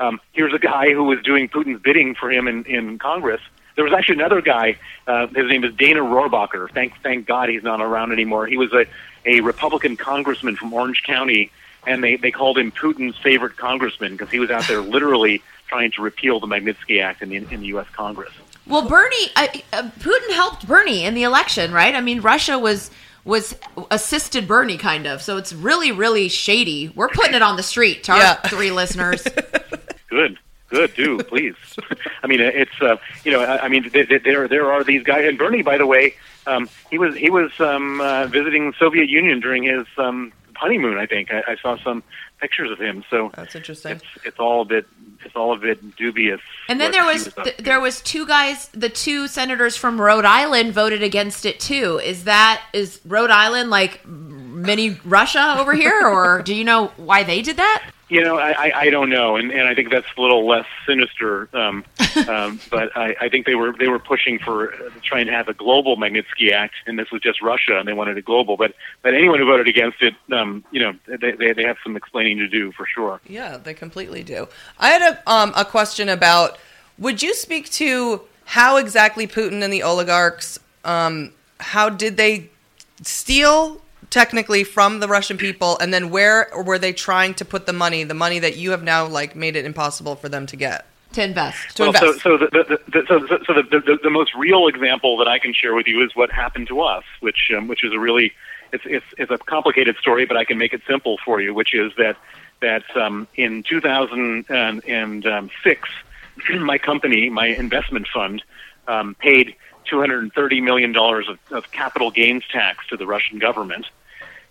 [0.00, 3.40] Um, here's a guy who was doing Putin's bidding for him in, in Congress.
[3.78, 4.76] There was actually another guy.
[5.06, 6.68] Uh, his name is Dana Rohrabacher.
[6.72, 8.44] Thank thank God he's not around anymore.
[8.48, 8.86] He was a
[9.24, 11.52] a Republican congressman from Orange County,
[11.86, 15.92] and they they called him Putin's favorite congressman because he was out there literally trying
[15.92, 17.86] to repeal the Magnitsky Act in the in the U.S.
[17.92, 18.32] Congress.
[18.66, 21.94] Well, Bernie, I, uh, Putin helped Bernie in the election, right?
[21.94, 22.90] I mean, Russia was
[23.24, 23.54] was
[23.92, 26.90] assisted Bernie kind of, so it's really really shady.
[26.96, 28.34] We're putting it on the street to our Yeah.
[28.48, 29.22] three listeners.
[30.10, 30.36] Good,
[30.68, 31.56] good, do please.
[32.22, 35.02] I mean, it's uh, you know, I, I mean, th- th- there there are these
[35.02, 36.14] guys, and Bernie, by the way,
[36.46, 40.98] um, he was he was um, uh, visiting the Soviet Union during his um, honeymoon.
[40.98, 42.02] I think I, I saw some
[42.40, 43.04] pictures of him.
[43.10, 43.92] So That's interesting.
[43.92, 44.86] it's it's all a bit
[45.24, 46.40] it's all a bit dubious.
[46.68, 50.24] And then there he was th- there was two guys, the two senators from Rhode
[50.24, 52.00] Island voted against it too.
[52.02, 54.00] Is that is Rhode Island like
[54.58, 57.90] mini Russia over here, or do you know why they did that?
[58.10, 60.64] You know, I, I, I don't know, and, and I think that's a little less
[60.86, 61.50] sinister.
[61.52, 61.84] Um,
[62.28, 65.48] um, but I, I think they were they were pushing for uh, trying to have
[65.48, 68.56] a global Magnitsky Act, and this was just Russia, and they wanted it global.
[68.56, 71.96] But but anyone who voted against it, um, you know, they, they they have some
[71.96, 73.20] explaining to do for sure.
[73.26, 74.48] Yeah, they completely do.
[74.78, 76.58] I had a um, a question about
[76.98, 82.48] would you speak to how exactly Putin and the oligarchs um, how did they
[83.02, 87.72] steal technically from the Russian people and then where were they trying to put the
[87.72, 90.86] money, the money that you have now like made it impossible for them to get?
[91.14, 91.76] To invest.
[91.76, 92.20] To well, invest.
[92.20, 95.26] so so the, the, the, so, so, so the, the the most real example that
[95.26, 97.98] I can share with you is what happened to us, which um, which is a
[97.98, 98.34] really
[98.72, 101.72] it's it's it's a complicated story, but I can make it simple for you, which
[101.72, 102.18] is that
[102.60, 105.88] that um, in 2006,
[106.60, 108.42] my company, my investment fund,
[108.86, 109.56] um, paid
[109.88, 113.86] 230 million dollars of, of capital gains tax to the Russian government.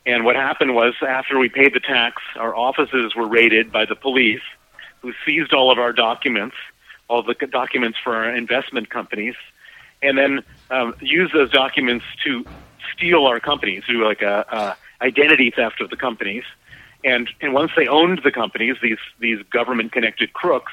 [0.08, 3.96] And what happened was, after we paid the tax, our offices were raided by the
[3.96, 4.42] police,
[5.02, 6.56] who seized all of our documents,
[7.10, 9.36] all the documents for our investment companies,
[10.02, 12.46] and then um, used those documents to
[12.94, 14.46] steal our companies, do like a,
[15.02, 16.46] a identity theft of the companies.
[17.04, 20.72] And and once they owned the companies, these these government connected crooks,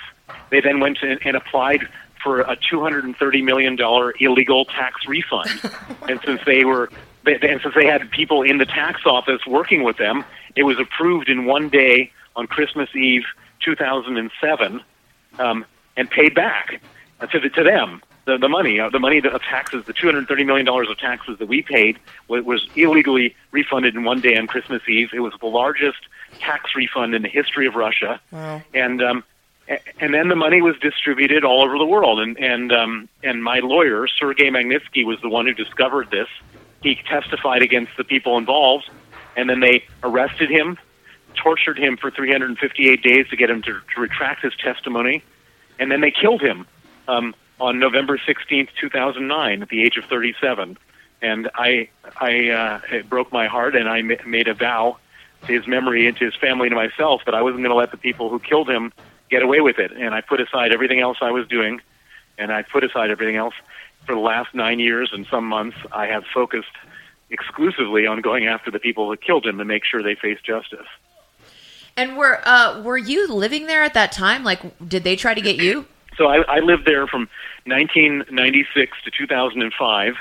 [0.51, 1.89] they then went and, and applied
[2.23, 5.51] for a two hundred and thirty million dollar illegal tax refund.
[6.09, 6.89] and since they were
[7.25, 10.25] they, and since they had people in the tax office working with them,
[10.57, 13.25] it was approved in one day on Christmas Eve,
[13.65, 14.81] 2007,
[15.39, 15.65] um,
[15.97, 16.81] and paid back
[17.31, 18.03] to the, to them.
[18.27, 20.97] The, the money, uh, the money of taxes, the two hundred thirty million dollars of
[20.99, 25.11] taxes that we paid was, was illegally refunded in one day on Christmas Eve.
[25.13, 25.99] It was the largest
[26.41, 28.63] tax refund in the history of Russia, Wow.
[28.73, 29.25] and um,
[30.01, 32.19] and then the money was distributed all over the world.
[32.19, 36.29] And and um, and my lawyer Sergei Magnitsky was the one who discovered this.
[36.85, 38.91] He testified against the people involved,
[39.37, 40.79] and then they arrested him,
[41.35, 45.25] tortured him for 358 days to get him to, to retract his testimony,
[45.79, 46.67] and then they killed him
[47.09, 50.77] um, on November 16th, 2009, at the age of 37.
[51.23, 51.89] And I,
[52.21, 54.99] I, uh, it broke my heart, and I ma- made a vow
[55.47, 57.77] to his memory and to his family and to myself that I wasn't going to
[57.77, 58.93] let the people who killed him
[59.31, 59.91] get away with it.
[59.93, 61.81] And I put aside everything else I was doing,
[62.37, 63.55] and I put aside everything else.
[64.07, 66.69] For the last nine years and some months, I have focused
[67.31, 70.87] exclusively on going after the people that killed him to make sure they face justice.
[71.97, 74.43] And were uh, were you living there at that time?
[74.45, 75.87] Like, did they try to get you?
[76.17, 77.29] So I, I lived there from
[77.67, 80.15] 1996 to 2005,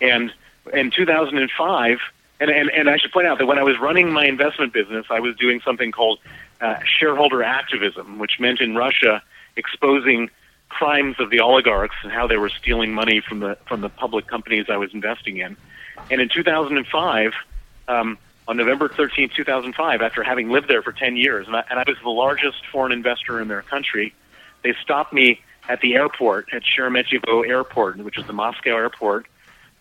[0.00, 0.32] and
[0.72, 1.98] in 2005,
[2.40, 5.06] and, and and I should point out that when I was running my investment business,
[5.10, 6.18] I was doing something called
[6.60, 9.22] uh, shareholder activism, which meant in Russia
[9.56, 10.30] exposing
[10.72, 14.26] crimes of the oligarchs and how they were stealing money from the from the public
[14.26, 15.56] companies I was investing in.
[16.10, 17.32] And in 2005,
[17.88, 21.78] um, on November 13, 2005, after having lived there for 10 years, and I, and
[21.78, 24.14] I was the largest foreign investor in their country,
[24.62, 29.26] they stopped me at the airport, at Sheremetyevo Airport, which is the Moscow airport.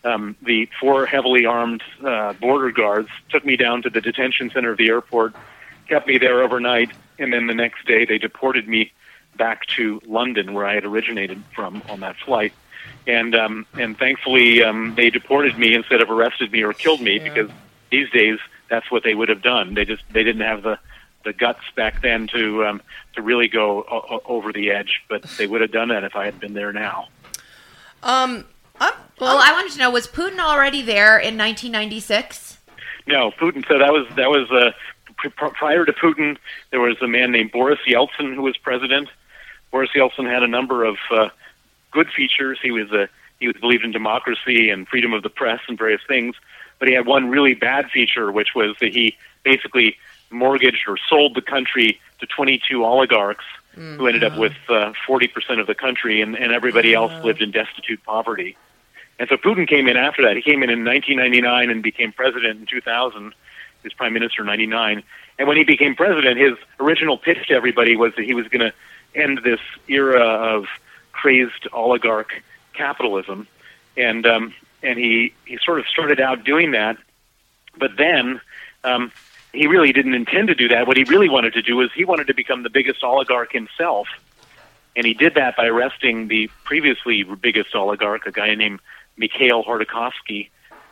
[0.03, 4.71] Um, the four heavily armed uh, border guards took me down to the detention center
[4.71, 5.33] of the airport,
[5.87, 8.91] kept me there overnight, and then the next day they deported me
[9.37, 12.53] back to London, where I had originated from on that flight.
[13.07, 17.17] And um, and thankfully, um, they deported me instead of arrested me or killed me
[17.19, 17.49] because
[17.91, 18.37] these days
[18.69, 19.73] that's what they would have done.
[19.73, 20.77] They just they didn't have the
[21.23, 22.81] the guts back then to um,
[23.15, 26.15] to really go o- o- over the edge, but they would have done that if
[26.15, 27.07] I had been there now.
[28.03, 28.45] Um,
[28.79, 32.57] I'm, Well, I wanted to know was Putin already there in 1996?
[33.07, 33.67] No, Putin.
[33.67, 34.71] So that was that was uh,
[35.17, 36.37] pr- pr- prior to Putin.
[36.69, 39.09] There was a man named Boris Yeltsin who was president.
[39.71, 41.29] Boris Yeltsin had a number of uh,
[41.91, 42.59] good features.
[42.61, 46.01] He was a he was believed in democracy and freedom of the press and various
[46.07, 46.35] things.
[46.77, 49.97] But he had one really bad feature, which was that he basically
[50.29, 53.45] mortgaged or sold the country to 22 oligarchs
[53.97, 57.51] who ended up with uh, 40% of the country, and, and everybody else lived in
[57.51, 58.57] destitute poverty.
[59.17, 60.35] And so Putin came in after that.
[60.35, 63.21] He came in in 1999 and became president in 2000.
[63.31, 63.33] He
[63.83, 65.03] was prime minister in 99.
[65.39, 68.61] And when he became president, his original pitch to everybody was that he was going
[68.61, 68.73] to
[69.15, 70.67] end this era of
[71.11, 72.41] crazed oligarch
[72.73, 73.47] capitalism.
[73.97, 76.97] And um, and he he sort of started out doing that,
[77.77, 78.39] but then
[78.83, 79.11] um,
[79.53, 80.87] he really didn't intend to do that.
[80.87, 84.07] What he really wanted to do was he wanted to become the biggest oligarch himself,
[84.95, 88.79] and he did that by arresting the previously biggest oligarch, a guy named
[89.17, 90.49] Mikhail Khodorkovsky.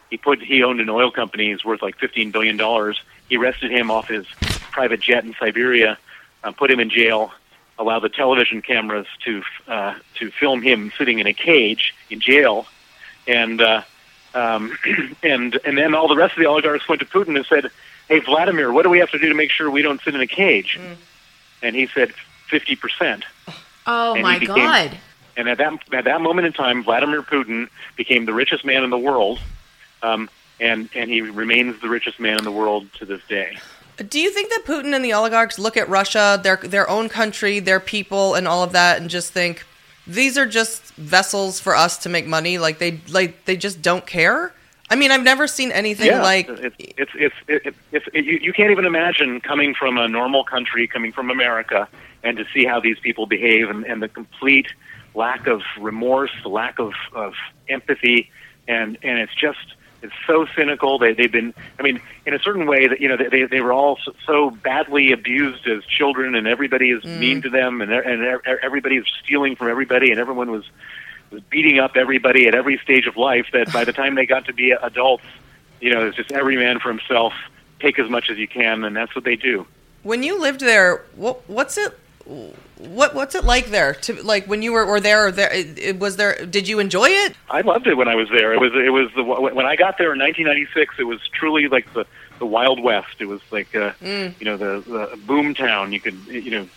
[0.09, 1.51] He put he owned an oil company.
[1.51, 3.01] He's worth like fifteen billion dollars.
[3.29, 4.25] He arrested him off his
[4.71, 5.97] private jet in Siberia,
[6.43, 7.31] uh, put him in jail,
[7.79, 12.67] allowed the television cameras to uh, to film him sitting in a cage in jail,
[13.27, 13.81] and uh,
[14.35, 14.77] um,
[15.23, 17.71] and and then all the rest of the oligarchs went to Putin and said,
[18.07, 20.21] "Hey, Vladimir, what do we have to do to make sure we don't sit in
[20.21, 20.79] a cage?"
[21.61, 22.13] And he said,
[22.49, 23.23] 50 percent."
[23.87, 24.97] Oh And my became- God!
[25.37, 28.89] And at that at that moment in time, Vladimir Putin became the richest man in
[28.89, 29.39] the world,
[30.03, 33.57] um, and and he remains the richest man in the world to this day.
[34.07, 37.59] Do you think that Putin and the oligarchs look at Russia, their their own country,
[37.59, 39.65] their people, and all of that, and just think
[40.07, 42.57] these are just vessels for us to make money?
[42.57, 44.53] Like they like they just don't care.
[44.89, 46.47] I mean, I've never seen anything yeah, like.
[46.49, 50.43] it's it's it's, it, it's it, you, you can't even imagine coming from a normal
[50.43, 51.87] country, coming from America,
[52.23, 54.67] and to see how these people behave, and, and the complete
[55.13, 57.33] lack of remorse, the lack of, of
[57.67, 58.31] empathy,
[58.67, 60.97] and and it's just it's so cynical.
[60.97, 63.73] They they've been, I mean, in a certain way that you know they they were
[63.73, 67.19] all so, so badly abused as children, and everybody is mm.
[67.19, 70.63] mean to them, and and everybody is stealing from everybody, and everyone was
[71.31, 73.47] was beating up everybody at every stage of life.
[73.53, 75.25] That by the time they got to be adults,
[75.81, 77.33] you know, it's just every man for himself.
[77.79, 79.65] Take as much as you can, and that's what they do.
[80.03, 81.97] When you lived there, what what's it?
[82.77, 83.93] What what's it like there?
[83.95, 86.45] To like when you were, were there, or there it, it was there.
[86.45, 87.35] Did you enjoy it?
[87.49, 88.53] I loved it when I was there.
[88.53, 90.95] It was it was the when I got there in 1996.
[90.99, 92.05] It was truly like the
[92.37, 93.15] the Wild West.
[93.19, 95.91] It was like uh, you know the the boom town.
[95.91, 96.69] You could you know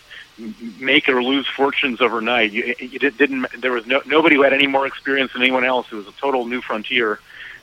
[0.79, 2.51] make or lose fortunes overnight.
[2.51, 3.45] You, you did- didn't.
[3.61, 5.85] There was no nobody who had any more experience than anyone else.
[5.91, 7.19] It was a total new frontier.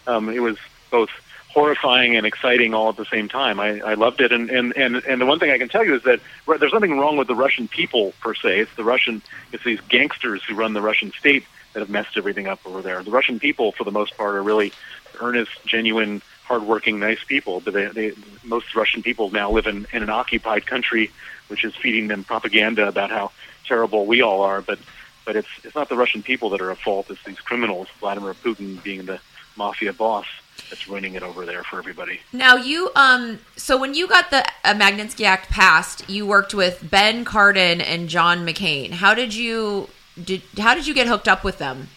[0.06, 0.56] Um, it was
[0.92, 1.10] both
[1.52, 3.58] horrifying and exciting all at the same time.
[3.58, 5.96] I, I loved it, and, and and and the one thing I can tell you
[5.96, 8.60] is that there's nothing wrong with the Russian people per se.
[8.60, 9.20] It's the Russian,
[9.52, 13.02] it's these gangsters who run the Russian state that have messed everything up over there.
[13.02, 14.72] The Russian people, for the most part, are really
[15.20, 17.60] earnest, genuine, hardworking, nice people.
[17.60, 18.12] But they, they
[18.44, 21.10] most Russian people now live in, in an occupied country,
[21.48, 23.32] which is feeding them propaganda about how
[23.66, 24.62] terrible we all are.
[24.62, 24.78] But
[25.24, 27.10] but it's it's not the Russian people that are at fault.
[27.10, 29.20] It's these criminals, Vladimir Putin being the
[29.56, 30.26] mafia boss.
[30.70, 32.20] That's ruining it over there for everybody.
[32.32, 36.88] Now you um so when you got the uh, Magnitsky Act passed, you worked with
[36.90, 38.92] Ben Cardin and John McCain.
[38.92, 39.88] How did you
[40.22, 41.88] did how did you get hooked up with them?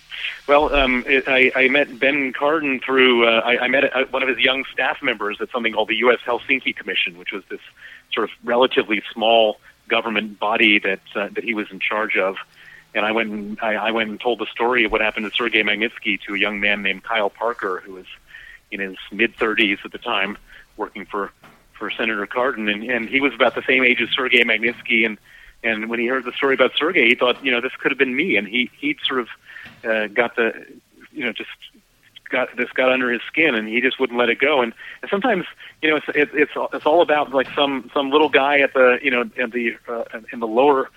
[0.47, 3.25] Well, um, it, I, I met Ben Cardin through.
[3.25, 5.95] Uh, I, I met uh one of his young staff members at something called the
[5.97, 6.19] U.S.
[6.25, 7.61] Helsinki Commission, which was this
[8.11, 12.35] sort of relatively small government body that uh, that he was in charge of.
[12.95, 15.35] And I went and I, I went and told the story of what happened to
[15.35, 18.05] Sergei Magnitsky to a young man named Kyle Parker, who was
[18.73, 20.37] in his mid 30s at the time,
[20.77, 21.31] working for
[21.77, 25.05] for Senator Cardin, and, and he was about the same age as Sergei Magnitsky.
[25.05, 25.17] And
[25.63, 27.97] and when he heard the story about Sergei, he thought, you know, this could have
[27.97, 28.37] been me.
[28.37, 29.27] And he he sort of
[29.83, 30.53] uh, got the,
[31.11, 31.49] you know, just
[32.29, 34.61] got this got under his skin, and he just wouldn't let it go.
[34.61, 35.45] And, and sometimes,
[35.81, 38.99] you know, it's it, it's it's all about like some some little guy at the
[39.01, 40.89] you know at the uh, in the lower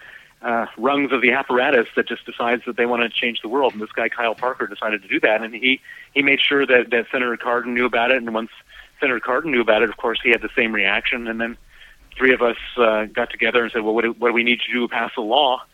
[0.47, 3.73] uh, rungs of the apparatus that just decides that they want to change the world.
[3.73, 5.81] And this guy Kyle Parker decided to do that, and he
[6.15, 8.19] he made sure that that Senator Cardin knew about it.
[8.19, 8.51] And once
[9.01, 11.27] Senator Cardin knew about it, of course, he had the same reaction.
[11.27, 11.57] And then
[12.17, 14.61] three of us uh, got together and said, "Well, what do, what do we need
[14.61, 15.65] to do to pass a law?"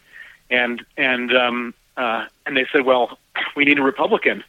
[0.49, 3.19] And and um, uh, and they said, "Well,
[3.57, 4.43] we need a Republican."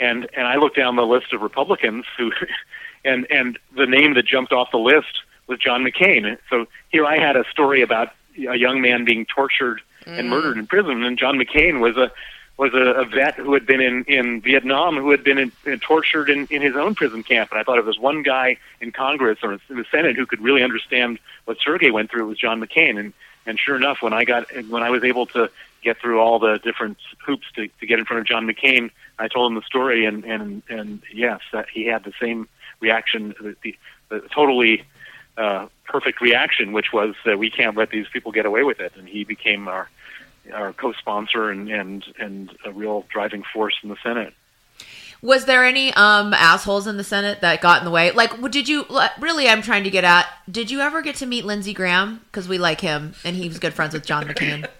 [0.00, 2.32] And and I looked down the list of Republicans who,
[3.04, 6.36] and and the name that jumped off the list was John McCain.
[6.50, 10.30] So here I had a story about a young man being tortured and mm.
[10.30, 12.12] murdered in prison, and John McCain was a
[12.58, 15.80] was a, a vet who had been in in Vietnam, who had been in, in,
[15.80, 17.50] tortured in, in his own prison camp.
[17.50, 20.40] And I thought if there's one guy in Congress or in the Senate who could
[20.40, 22.98] really understand what Sergei went through, it was John McCain.
[22.98, 23.12] And
[23.46, 25.50] and sure enough, when I got when I was able to
[25.82, 29.28] get through all the different hoops to, to get in front of John McCain, I
[29.28, 32.48] told him the story, and and and yes, that he had the same
[32.80, 33.76] reaction, the, the,
[34.08, 34.84] the totally
[35.36, 38.92] uh, perfect reaction, which was that we can't let these people get away with it,
[38.96, 39.88] and he became our
[40.52, 44.34] our co-sponsor and and and a real driving force in the Senate.
[45.22, 48.10] Was there any um assholes in the Senate that got in the way?
[48.10, 48.84] Like, w- did you
[49.20, 49.48] really?
[49.48, 50.26] I'm trying to get at.
[50.50, 52.20] Did you ever get to meet Lindsey Graham?
[52.26, 54.68] Because we like him, and he was good friends with John McCain.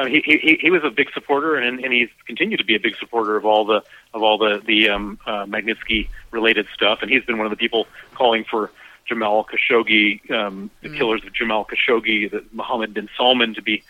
[0.00, 2.80] Uh, he, he he was a big supporter, and and he's continued to be a
[2.80, 3.82] big supporter of all the
[4.14, 7.56] of all the the um, uh, Magnitsky related stuff, and he's been one of the
[7.56, 8.70] people calling for
[9.04, 13.82] Jamal Khashoggi, um, the killers of Jamal Khashoggi, the Mohammed bin Salman to be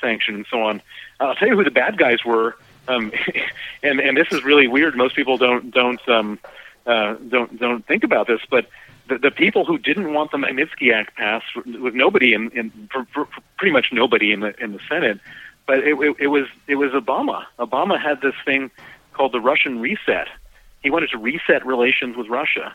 [0.00, 0.80] sanctioned, and so on.
[1.20, 2.56] Uh, I'll tell you who the bad guys were,
[2.86, 3.12] um,
[3.82, 4.96] and and this is really weird.
[4.96, 6.38] Most people don't don't um,
[6.86, 8.68] uh, don't don't think about this, but
[9.08, 13.04] the, the people who didn't want the Magnitsky Act passed with nobody in, in for,
[13.12, 15.18] for, for pretty much nobody in the in the Senate,
[15.68, 17.44] but it, it, it was it was Obama.
[17.60, 18.72] Obama had this thing
[19.12, 20.26] called the Russian reset.
[20.82, 22.74] He wanted to reset relations with Russia,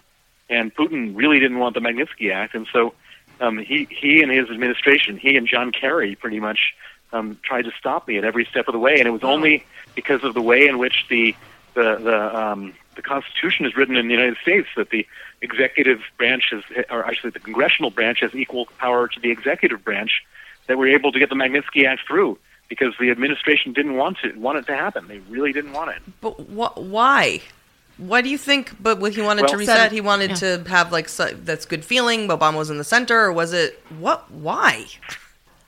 [0.49, 2.93] and Putin really didn't want the Magnitsky Act, and so
[3.41, 6.75] um, he he and his administration, he and John Kerry, pretty much
[7.11, 9.65] um, tried to stop me at every step of the way, and it was only
[9.95, 11.35] because of the way in which the
[11.73, 15.07] the the um, the Constitution is written in the United States that the
[15.41, 20.23] executive branch has, or actually the congressional branch has equal power to the executive branch,
[20.67, 22.37] that we're able to get the Magnitsky Act through
[22.73, 25.07] because the administration didn't want to want it to happen.
[25.07, 26.01] They really didn't want it.
[26.21, 27.41] But wh- why?
[27.97, 28.71] Why do you think?
[28.81, 31.85] But what he wanted to reset, So- he wanted to have like so, that's good
[31.85, 32.27] feeling.
[32.29, 34.29] Obama was in the center, or was it what?
[34.31, 34.85] Why?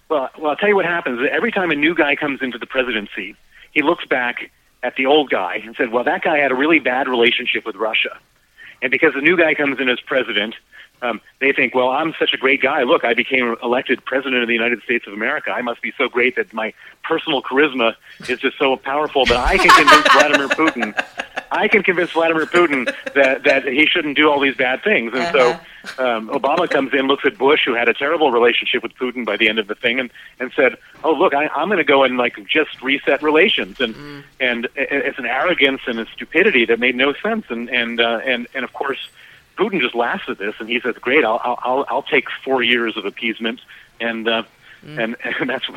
[0.10, 1.20] Well, well, I'll tell you what happens.
[1.32, 3.36] Every time a new guy comes into the presidency,
[3.72, 4.50] he looks back
[4.84, 7.76] at the old guy and said, "Well, that guy had a really bad relationship with
[7.76, 8.18] Russia,"
[8.82, 10.56] and because the new guy comes in as president,
[11.02, 12.84] um, they think, "Well, I'm such a great guy.
[12.84, 15.52] Look, I became elected president of the United States of America.
[15.52, 16.74] I must be so great that my
[17.04, 17.96] personal charisma
[18.30, 21.06] is just so powerful that I can convince Vladimir Putin."
[21.52, 25.32] I can convince Vladimir Putin that that he shouldn't do all these bad things, and
[25.32, 25.52] so
[26.04, 29.38] um, Obama comes in, looks at Bush, who had a terrible relationship with Putin by
[29.38, 32.04] the end of the thing, and and said, "Oh, look, I, I'm going to go
[32.04, 33.96] and like just reset relations," and
[34.40, 38.20] and it- it's an arrogance and a stupidity that made no sense, and and uh,
[38.26, 39.08] and and of course,
[39.58, 42.98] Putin just laughs at this, and he says, "Great, I'll I'll I'll, take four years
[42.98, 43.62] of appeasement,"
[44.00, 44.28] and.
[44.28, 44.44] Uh,
[44.86, 45.68] and and that's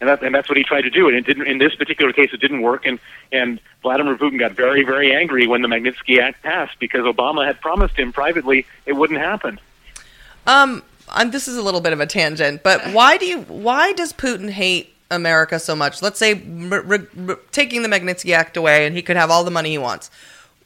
[0.00, 1.08] and that and that's what he tried to do.
[1.08, 1.46] And it didn't.
[1.46, 2.86] In this particular case, it didn't work.
[2.86, 2.98] And
[3.32, 7.60] and Vladimir Putin got very very angry when the Magnitsky Act passed because Obama had
[7.62, 9.58] promised him privately it wouldn't happen.
[10.46, 10.82] Um,
[11.14, 13.40] and this is a little bit of a tangent, but why do you?
[13.42, 16.02] Why does Putin hate America so much?
[16.02, 19.44] Let's say r- r- r- taking the Magnitsky Act away, and he could have all
[19.44, 20.10] the money he wants.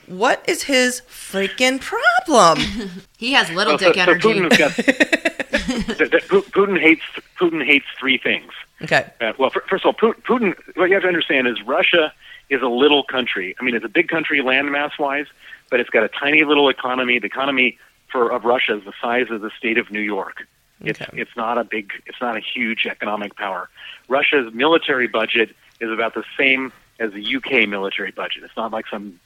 [0.06, 2.58] What is his freaking problem?
[3.18, 4.28] He has little Well, dick so, so energy.
[4.28, 4.72] Putin's got
[5.98, 6.18] the, the,
[6.50, 7.02] Putin hates
[7.38, 8.50] Putin hates three things.
[8.82, 10.54] okay, Uh, well, fir- first of all, Putin.
[10.74, 12.12] What you have to understand is Russia
[12.50, 13.54] is a little country.
[13.60, 15.26] I mean, it's a big country landmass wise,
[15.70, 17.20] but it's got a tiny little economy.
[17.20, 17.78] The economy
[18.10, 20.42] for of Russia is the size of the state of New York.
[20.80, 21.20] It's Okay.
[21.20, 21.92] it's not a big.
[22.06, 23.70] It's not a huge economic power.
[24.08, 28.42] Russia's military budget is about the same as the UK military budget.
[28.44, 29.18] It's not like some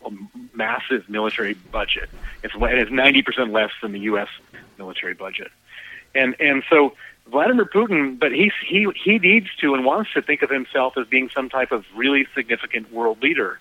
[0.54, 2.08] massive military budget.
[2.42, 4.28] It's and it's ninety percent less than the U.S.
[4.78, 5.50] military budget.
[6.14, 6.94] And and so
[7.28, 11.06] Vladimir Putin, but he he he needs to and wants to think of himself as
[11.06, 13.58] being some type of really significant world leader.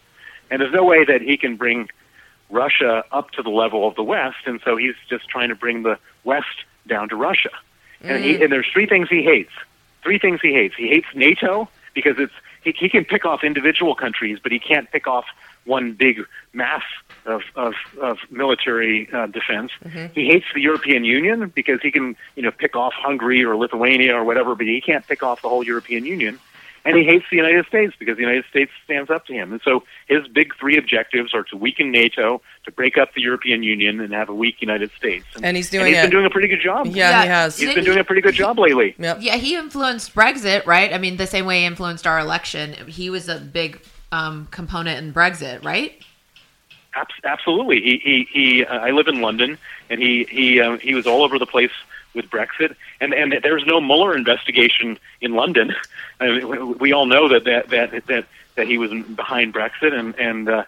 [0.50, 1.90] And there's no way that he can bring
[2.50, 5.84] Russia up to the level of the West, and so he's just trying to bring
[5.84, 7.50] the West down to Russia.
[8.02, 8.44] And he mm-hmm.
[8.44, 9.52] and there's three things he hates.
[10.04, 10.76] Three things he hates.
[10.76, 12.34] He hates NATO because it's
[12.66, 15.26] he, he can pick off individual countries, but he can't pick off
[15.64, 16.20] one big
[16.54, 16.84] mass
[17.26, 19.72] of of, of military uh, defense.
[20.14, 24.16] He hates the European Union because he can you know pick off Hungary or Lithuania
[24.16, 26.40] or whatever, but he can't pick off the whole European Union.
[26.86, 29.52] And he hates the United States because the United States stands up to him.
[29.52, 33.64] And so his big three objectives are to weaken NATO, to break up the European
[33.64, 35.26] Union, and have a weak United States.
[35.42, 36.02] And he's doing he's it.
[36.04, 36.86] been doing a pretty good job.
[36.86, 37.22] Yeah, Yeah.
[37.24, 37.58] he has.
[37.58, 38.94] He's Didn't been doing a pretty good job lately.
[39.00, 39.18] Yep.
[39.20, 40.94] Yeah, he influenced Brexit, right?
[40.94, 42.74] I mean, the same way he influenced our election.
[42.88, 43.82] He was a big
[44.12, 46.00] um, component in Brexit, right?
[46.94, 47.82] Abs- Absolutely.
[47.82, 48.64] He he he.
[48.66, 49.58] Uh, I live in London,
[49.90, 51.72] and he he um, he was all over the place
[52.16, 55.76] with Brexit, and and there's no Mueller investigation in London.
[56.20, 60.16] I mean, we- all know that that that that that he was behind Brexit, and
[60.18, 60.50] and.
[60.50, 60.64] Uh,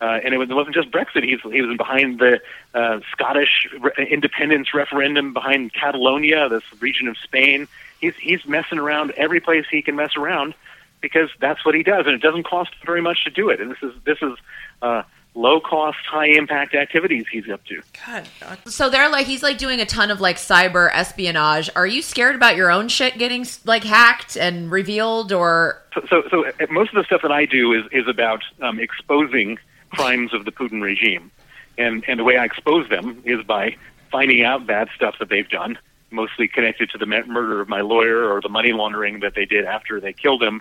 [0.00, 1.24] uh, and it, was, it wasn't just Brexit.
[1.24, 2.40] He's, he was behind the
[2.72, 7.66] uh, Scottish re- independence referendum, behind Catalonia, this region of Spain.
[8.00, 10.54] He's he's messing around every place he can mess around
[11.00, 13.60] because that's what he does, and it doesn't cost very much to do it.
[13.60, 14.38] And this is this is
[14.82, 15.02] uh,
[15.38, 17.80] low cost, high impact activities he's up to.
[18.04, 18.28] God.
[18.66, 21.70] So they're like, he's like doing a ton of like cyber espionage.
[21.76, 26.22] Are you scared about your own shit getting like hacked and revealed, or So, so,
[26.30, 29.58] so uh, most of the stuff that I do is is about um, exposing
[29.90, 31.30] crimes of the Putin regime,
[31.78, 33.76] and and the way I expose them is by
[34.10, 35.78] finding out bad stuff that they've done,
[36.10, 39.44] mostly connected to the mu- murder of my lawyer or the money laundering that they
[39.44, 40.60] did after they killed him,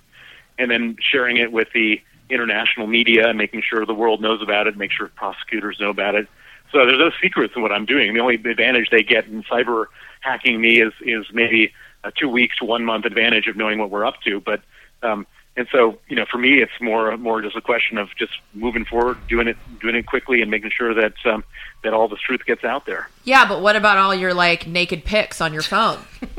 [0.59, 4.67] and then sharing it with the international media and making sure the world knows about
[4.67, 6.27] it, make sure prosecutors know about it.
[6.71, 8.13] So there's no secrets in what I'm doing.
[8.13, 9.85] The only advantage they get in cyber
[10.19, 11.73] hacking me is is maybe
[12.03, 14.41] a two weeks to one month advantage of knowing what we're up to.
[14.41, 14.61] But
[15.01, 15.25] um,
[15.55, 18.83] and so you know, for me, it's more more just a question of just moving
[18.83, 21.43] forward, doing it doing it quickly, and making sure that um,
[21.83, 23.09] that all the truth gets out there.
[23.23, 23.47] yeah?
[23.47, 25.99] But what about all your like naked pics on your phone?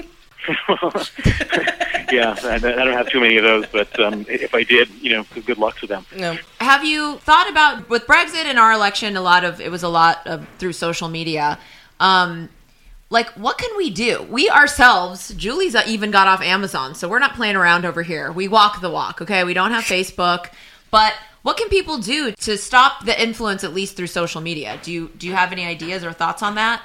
[2.10, 5.12] yeah, I, I don't have too many of those, but um, if I did, you
[5.12, 6.06] know, good luck to them.
[6.16, 6.36] No.
[6.60, 9.16] Have you thought about with Brexit and our election?
[9.16, 11.58] A lot of it was a lot of through social media.
[12.00, 12.48] Um,
[13.10, 14.26] like, what can we do?
[14.28, 18.30] We ourselves, Julie's even got off Amazon, so we're not playing around over here.
[18.30, 19.44] We walk the walk, okay?
[19.44, 20.50] We don't have Facebook,
[20.90, 24.78] but what can people do to stop the influence, at least through social media?
[24.82, 26.82] Do you do you have any ideas or thoughts on that?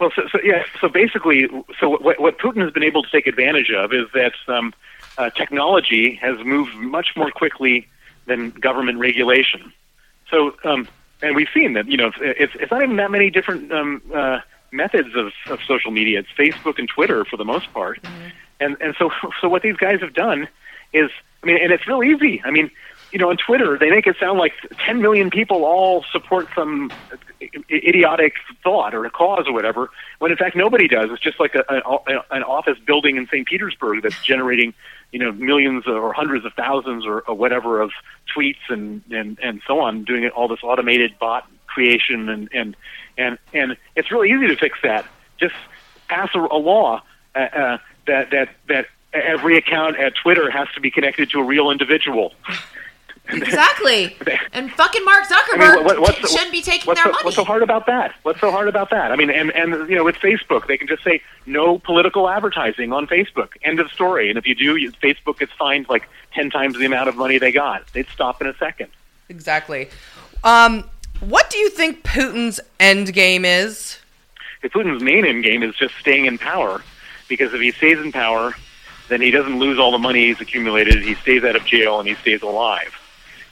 [0.00, 0.64] Well, so, so yeah.
[0.80, 1.46] So basically,
[1.78, 4.72] so what, what Putin has been able to take advantage of is that um,
[5.18, 7.86] uh, technology has moved much more quickly
[8.24, 9.72] than government regulation.
[10.30, 10.88] So, um,
[11.22, 14.40] and we've seen that you know it's it's not even that many different um, uh,
[14.72, 16.20] methods of, of social media.
[16.20, 18.02] It's Facebook and Twitter for the most part.
[18.58, 19.10] And and so
[19.42, 20.48] so what these guys have done
[20.94, 21.10] is,
[21.42, 22.40] I mean, and it's real easy.
[22.42, 22.70] I mean,
[23.12, 24.52] you know, on Twitter they make it sound like
[24.86, 26.90] 10 million people all support some
[27.70, 31.10] idiotic thought or a cause or whatever, when in fact nobody does.
[31.10, 33.46] It's just like a, an, an office building in St.
[33.46, 34.74] Petersburg that's generating,
[35.12, 37.90] you know, millions or hundreds of thousands or, or whatever of
[38.34, 42.76] tweets and, and, and so on, doing all this automated bot creation and, and,
[43.16, 45.06] and, and it's really easy to fix that.
[45.38, 45.54] Just
[46.08, 47.02] pass a, a law
[47.34, 51.44] uh, uh, that, that, that every account at Twitter has to be connected to a
[51.44, 52.32] real individual.
[53.28, 54.16] Exactly.
[54.52, 57.24] and fucking Mark I Zuckerberg mean, what, what's, shouldn't be taking what's their so, money.
[57.24, 58.14] What's so hard about that?
[58.22, 59.12] What's so hard about that?
[59.12, 62.92] I mean, and and you know, with Facebook, they can just say no political advertising
[62.92, 63.50] on Facebook.
[63.62, 64.28] End of story.
[64.30, 67.38] And if you do, you, Facebook gets fined like ten times the amount of money
[67.38, 67.86] they got.
[67.92, 68.90] They'd stop in a second.
[69.28, 69.88] Exactly.
[70.42, 70.88] Um,
[71.20, 73.98] what do you think Putin's end game is?
[74.62, 76.82] If Putin's main end game is just staying in power,
[77.28, 78.54] because if he stays in power,
[79.08, 81.02] then he doesn't lose all the money he's accumulated.
[81.02, 82.99] He stays out of jail and he stays alive.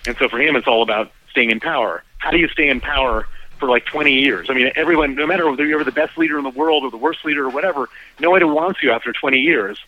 [0.09, 2.03] And so for him, it's all about staying in power.
[2.17, 3.29] How do you stay in power
[3.59, 4.49] for like 20 years?
[4.51, 6.97] I mean, everyone, no matter whether you're the best leader in the world or the
[6.97, 7.89] worst leader or whatever,
[8.19, 9.79] nobody wants you after 20 years.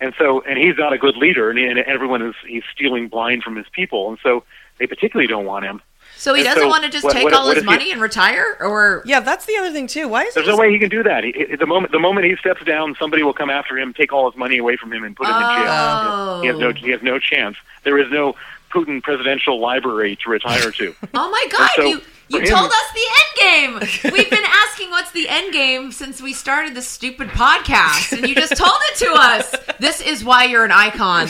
[0.00, 3.42] And so, and he's not a good leader, and, and everyone is he's stealing blind
[3.44, 4.42] from his people, and so
[4.78, 5.82] they particularly don't want him.
[6.16, 7.68] so he and doesn't so want to just what- take what- all what his if
[7.68, 10.08] he- money and retire, or Yeah, that's the other thing too.
[10.08, 11.22] Why is There's he no just- way he can do that.
[11.22, 14.10] He, he- the moment the moment he steps down, somebody will come after him, take
[14.10, 15.66] all his money away from him, and put him in jail.
[15.68, 16.40] Oh.
[16.40, 16.72] He has no oh.
[16.72, 17.58] he has no chance.
[17.84, 18.36] There is no
[18.70, 20.94] Putin presidential library to retire to.
[21.14, 24.12] Oh my god, so, you you him- told us the end game.
[24.12, 28.34] We've been asking what's the end game since we started this stupid podcast, and you
[28.34, 29.54] just told it to us.
[29.78, 31.28] This is why you're an icon.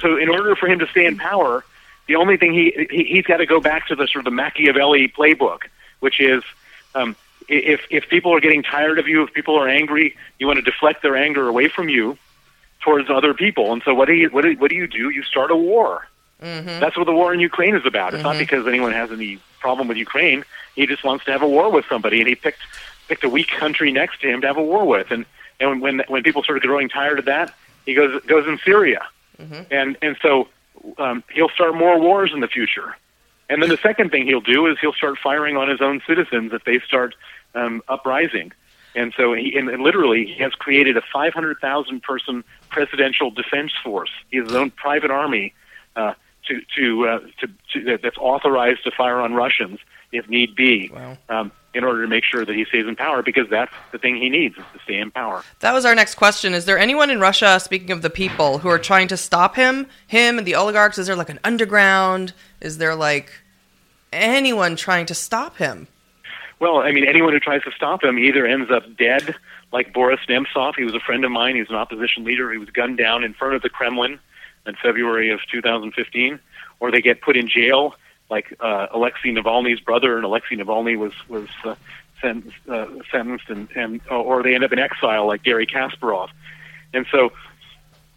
[0.00, 1.64] so in order for him to stay in power,
[2.08, 4.30] the only thing he, he he's got to go back to the sort of the
[4.32, 5.60] Machiavelli playbook,
[6.00, 6.42] which is
[6.94, 7.14] um,
[7.48, 10.62] if if people are getting tired of you, if people are angry, you want to
[10.62, 12.18] deflect their anger away from you
[12.80, 13.72] towards other people.
[13.72, 15.10] And so what do you what do, what do you do?
[15.10, 16.06] You start a war.
[16.80, 18.14] That's what the war in Ukraine is about.
[18.14, 20.44] It's not because anyone has any problem with Ukraine.
[20.74, 22.60] He just wants to have a war with somebody, and he picked
[23.08, 25.10] picked a weak country next to him to have a war with.
[25.10, 25.24] And
[25.60, 27.54] and when when people started growing tired of that,
[27.86, 29.06] he goes goes in Syria,
[29.70, 30.48] and and so
[30.98, 32.96] um, he'll start more wars in the future.
[33.48, 36.52] And then the second thing he'll do is he'll start firing on his own citizens
[36.52, 37.14] if they start
[37.54, 38.52] um, uprising.
[38.94, 44.10] And so he and, and literally he has created a 500,000 person presidential defense force.
[44.30, 45.54] He has his own private army
[45.96, 46.14] uh,
[46.48, 49.78] to to, uh, to to that's authorized to fire on Russians
[50.12, 51.16] if need be, Wow.
[51.30, 54.16] um, in order to make sure that he stays in power because that's the thing
[54.16, 55.42] he needs is to stay in power.
[55.60, 56.52] That was our next question.
[56.52, 59.86] Is there anyone in Russia, speaking of the people, who are trying to stop him,
[60.06, 60.98] him and the oligarchs?
[60.98, 62.34] Is there like an underground?
[62.60, 63.32] Is there like
[64.12, 65.88] anyone trying to stop him?
[66.60, 69.34] Well, I mean, anyone who tries to stop him either ends up dead,
[69.72, 70.74] like Boris Nemtsov.
[70.76, 71.54] He was a friend of mine.
[71.54, 72.52] He was an opposition leader.
[72.52, 74.20] He was gunned down in front of the Kremlin
[74.66, 76.38] in February of 2015,
[76.80, 77.94] or they get put in jail,
[78.30, 81.74] like uh, Alexei Navalny's brother, and Alexei Navalny was was uh,
[82.20, 86.30] sentenced, uh, sentenced, and and or they end up in exile, like Garry Kasparov.
[86.94, 87.32] And so,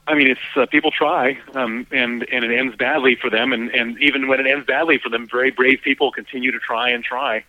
[0.08, 3.70] I mean, it's uh, people try, um, and and it ends badly for them, and
[3.72, 7.04] and even when it ends badly for them, very brave people continue to try and
[7.04, 7.44] try.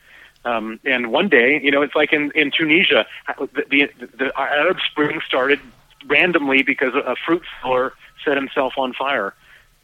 [0.44, 3.04] Um, and one day, you know, it's like in, in Tunisia,
[3.36, 5.58] the, the, the Arab Spring started
[6.06, 7.92] randomly because a, a fruit seller
[8.26, 9.32] set himself on fire.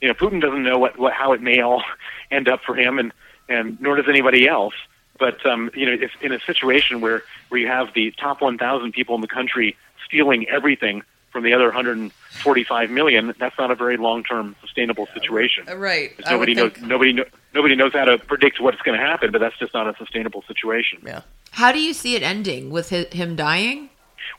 [0.02, 1.82] You know, Putin doesn't know what, what how it may all
[2.30, 3.12] end up for him, and
[3.48, 4.74] and nor does anybody else.
[5.18, 8.92] But um, you know, if in a situation where where you have the top 1,000
[8.92, 13.96] people in the country stealing everything from the other 145 million, that's not a very
[13.96, 15.66] long-term sustainable situation.
[15.68, 16.12] Uh, Right.
[16.28, 17.24] Nobody knows nobody kno-
[17.54, 20.42] nobody knows how to predict what's going to happen, but that's just not a sustainable
[20.48, 21.00] situation.
[21.06, 21.20] Yeah.
[21.52, 23.90] How do you see it ending with hi- him dying?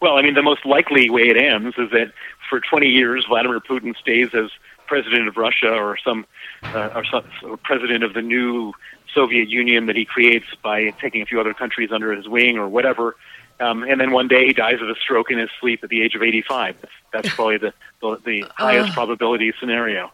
[0.02, 2.12] Well, I mean, the most likely way it ends is that
[2.54, 4.52] for 20 years, Vladimir Putin stays as
[4.86, 6.24] president of Russia or some
[6.62, 8.74] uh, or some or president of the new
[9.12, 12.70] Soviet Union that he creates by taking a few other countries under his wing or
[12.70, 13.16] whatever.
[13.60, 16.04] Um, and then one day he dies of a stroke in his sleep at the
[16.04, 16.78] age of 85.
[16.80, 20.12] That's, that's probably the, the, the highest probability scenario.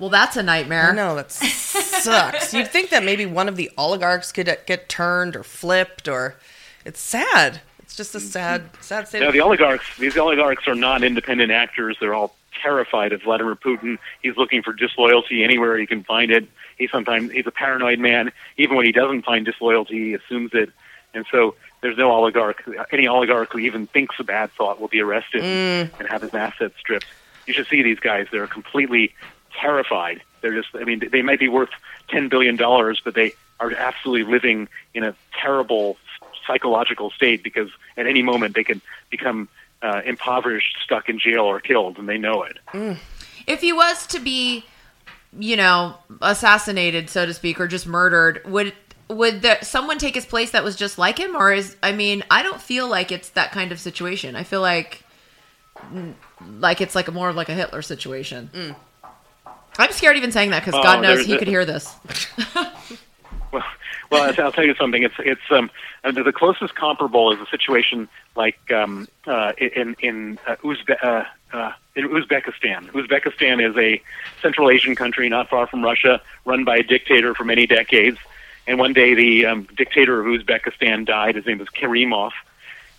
[0.00, 0.92] Well, that's a nightmare.
[0.92, 2.52] No, that sucks.
[2.52, 6.34] You'd think that maybe one of the oligarchs could uh, get turned or flipped, or
[6.84, 7.60] it's sad.
[7.98, 9.22] Just a sad, sad state.
[9.22, 11.96] Now, the oligarchs, these oligarchs are not independent actors.
[11.98, 12.32] They're all
[12.62, 13.98] terrified of Vladimir Putin.
[14.22, 16.46] He's looking for disloyalty anywhere he can find it.
[16.76, 18.30] He sometimes he's a paranoid man.
[18.56, 20.70] Even when he doesn't find disloyalty, he assumes it.
[21.12, 22.62] And so there's no oligarch.
[22.92, 25.90] Any oligarch who even thinks a bad thought will be arrested mm.
[25.98, 27.06] and have his assets stripped.
[27.48, 28.28] You should see these guys.
[28.30, 29.12] They're completely
[29.60, 30.22] terrified.
[30.40, 30.68] They're just.
[30.74, 31.70] I mean, they might be worth
[32.06, 35.96] ten billion dollars, but they are absolutely living in a terrible
[36.48, 38.80] psychological state because at any moment they can
[39.10, 39.48] become
[39.82, 42.58] uh, impoverished, stuck in jail, or killed, and they know it.
[43.46, 44.64] If he was to be,
[45.38, 48.72] you know, assassinated, so to speak, or just murdered, would
[49.08, 51.76] would there, someone take his place that was just like him, or is?
[51.82, 54.34] I mean, I don't feel like it's that kind of situation.
[54.34, 55.02] I feel like,
[55.94, 56.14] mm,
[56.58, 58.50] like it's like a more of like a Hitler situation.
[59.78, 61.94] I'm scared even saying that because Oh, God knows he a- could hear this.
[63.50, 63.62] Well,
[64.10, 65.02] well, I'll- tell you something.
[65.02, 65.70] It's it's um
[66.04, 71.24] uh, the closest comparable is a situation like um uh in in uh, Uzbe- uh,
[71.52, 72.90] uh, in Uzbekistan.
[72.90, 74.02] Uzbekistan is a
[74.42, 78.18] Central Asian country not far from Russia, run by a dictator for many decades.
[78.66, 81.36] And one day, the um, dictator of Uzbekistan died.
[81.36, 82.32] His name was Karimov,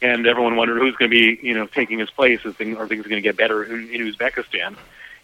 [0.02, 2.40] and everyone wondered who's going to be, you know, taking his place.
[2.44, 4.76] Is thing, are things going to get better in, in Uzbekistan?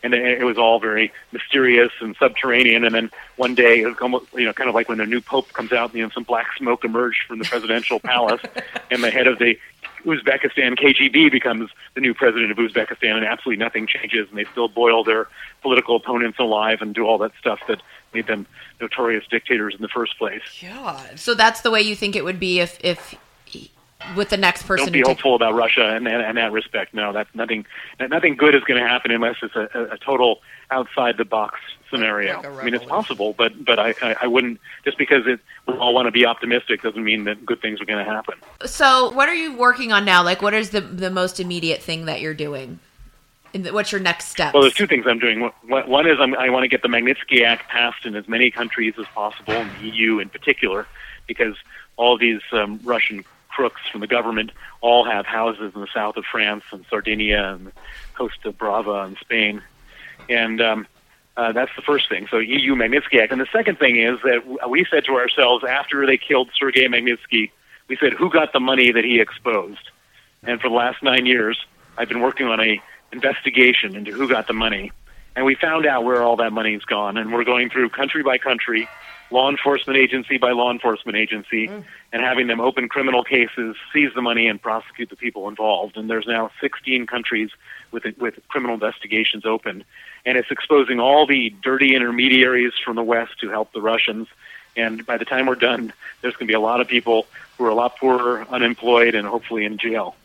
[0.06, 2.86] And it it was all very mysterious and subterranean.
[2.86, 5.20] And then one day, it was almost, you know, kind of like when a new
[5.20, 8.42] pope comes out, you know, some black smoke emerged from the presidential palace,
[8.92, 9.58] and the head of the
[10.06, 14.68] Uzbekistan KGB becomes the new president of Uzbekistan, and absolutely nothing changes, and they still
[14.68, 15.28] boil their
[15.62, 17.82] political opponents alive and do all that stuff that
[18.14, 18.46] made them
[18.80, 20.44] notorious dictators in the first place.
[20.62, 21.16] Yeah.
[21.16, 23.18] So that's the way you think it would be if if he-
[24.16, 26.52] with the next person Don't be who take- hopeful about Russia in, in, in that
[26.52, 26.94] respect.
[26.94, 27.66] No, that's nothing.
[28.00, 30.42] Nothing good is going to happen unless it's a, a, a total
[30.72, 32.38] outside the box scenario.
[32.38, 35.40] Like a I mean, it's possible, but but I, I, I wouldn't just because it,
[35.68, 38.36] we all want to be optimistic doesn't mean that good things are going to happen.
[38.66, 40.24] So, what are you working on now?
[40.24, 42.80] Like, what is the the most immediate thing that you're doing?
[43.54, 44.54] And what's your next step?
[44.54, 45.40] Well, there's two things I'm doing.
[45.68, 48.52] One one is I'm, I want to get the Magnitsky Act passed in as many
[48.52, 50.88] countries as possible, in the EU in particular,
[51.28, 51.56] because
[51.98, 53.24] all these um, Russian
[53.56, 54.52] crooks from the government
[54.82, 57.72] all have houses in the south of France and Sardinia and
[58.18, 59.62] Costa Brava in Spain,
[60.30, 60.88] and um,
[61.38, 62.28] Uh, that's the first thing.
[62.32, 63.32] So EU Magnitsky Act.
[63.34, 67.52] And the second thing is that we said to ourselves after they killed Sergei Magnitsky,
[67.90, 69.86] we said, who got the money that he exposed?
[70.48, 71.58] And for the last nine years,
[71.98, 72.82] I've been working on a
[73.12, 74.94] investigation into who got the money.
[75.36, 77.18] And we found out where all that money's gone.
[77.20, 78.88] And we're going through country by country,
[79.32, 81.84] law enforcement agency by law enforcement agency, mm.
[82.12, 85.98] and having them open criminal cases, seize the money, and prosecute the people involved.
[85.98, 87.50] And there's now 16 countries
[87.92, 89.84] with with criminal investigations open,
[90.26, 94.28] and it's exposing all the dirty intermediaries from the West who help the Russians.
[94.78, 97.66] And by the time we're done, there's going to be a lot of people who
[97.66, 100.16] are a lot poorer, unemployed, and hopefully in jail.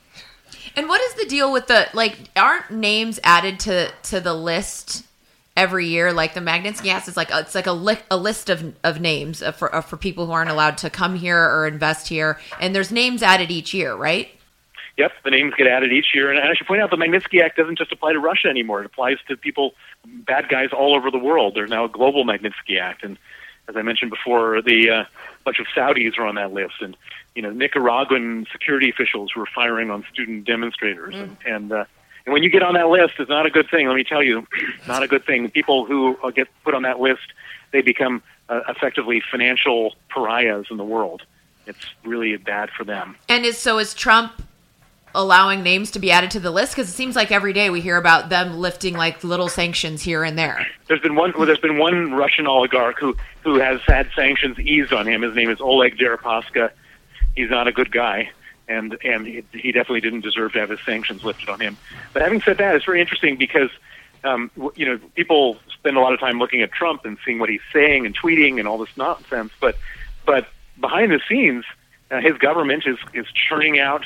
[0.75, 2.19] And what is the deal with the like?
[2.37, 5.05] Aren't names added to to the list
[5.61, 6.13] every year?
[6.13, 9.01] Like the Magnitsky Act is like a, it's like a li- a list of of
[9.01, 12.91] names for for people who aren't allowed to come here or invest here, and there's
[12.91, 14.31] names added each year, right?
[14.97, 16.31] Yep, the names get added each year.
[16.31, 18.81] And I should point out the Magnitsky Act doesn't just apply to Russia anymore.
[18.81, 21.55] It applies to people, bad guys all over the world.
[21.55, 23.03] There's now a global Magnitsky Act.
[23.03, 23.17] And
[23.69, 25.05] as I mentioned before, the uh,
[25.45, 26.75] bunch of Saudis are on that list.
[26.83, 26.97] And,
[27.35, 31.15] you know, Nicaraguan security officials who are firing on student demonstrators.
[31.15, 31.85] And, and, uh,
[32.27, 33.87] and when you get on that list, it's not a good thing.
[33.87, 34.47] Let me tell you,
[34.89, 35.51] not a good thing.
[35.51, 37.33] People who uh, get put on that list,
[37.73, 41.23] they become uh, effectively financial pariahs in the world.
[41.67, 43.17] It's really bad for them.
[43.29, 44.43] And is so is Trump
[45.15, 46.73] allowing names to be added to the list?
[46.73, 50.25] Because it seems like every day we hear about them lifting like little sanctions here
[50.25, 50.67] and there.
[50.89, 51.33] There's been one.
[51.37, 55.23] Well, there's been one Russian oligarch who who has had sanctions eased on him.
[55.23, 56.71] His name is Oleg Deripaska.
[57.37, 58.31] He's not a good guy,
[58.71, 61.77] and and he, definitely didn't deserve to have his sanctions lifted on him.
[62.13, 63.71] But having said that, it's very interesting because
[64.25, 67.49] um, you know people spend a lot of time looking at Trump and seeing what
[67.49, 69.53] he's saying and tweeting and all this nonsense.
[69.61, 69.77] But
[70.25, 70.47] but
[70.81, 71.65] behind the scenes,
[72.11, 74.05] uh, his government is is churning out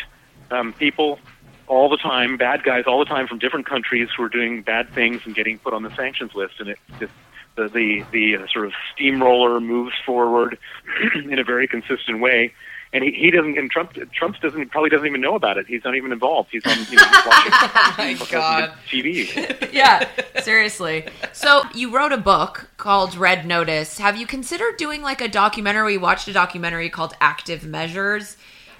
[0.50, 1.18] um, people
[1.66, 4.92] all the time, bad guys all the time from different countries who are doing bad
[4.94, 7.12] things and getting put on the sanctions list, and it just
[7.56, 10.58] the the the uh, sort of steamroller moves forward
[11.14, 12.52] in a very consistent way.
[12.94, 15.66] And he, he doesn't, and Trump, Trump doesn't probably doesn't even know about it.
[15.66, 16.50] He's not even involved.
[16.52, 17.50] He's on, you know, he's watching,
[17.98, 18.72] My God.
[18.88, 19.72] TV.
[19.72, 20.08] yeah,
[20.40, 21.06] seriously.
[21.32, 23.98] So you wrote a book called Red Notice.
[23.98, 25.94] Have you considered doing like a documentary?
[25.94, 28.36] We watched a documentary called Active Measures,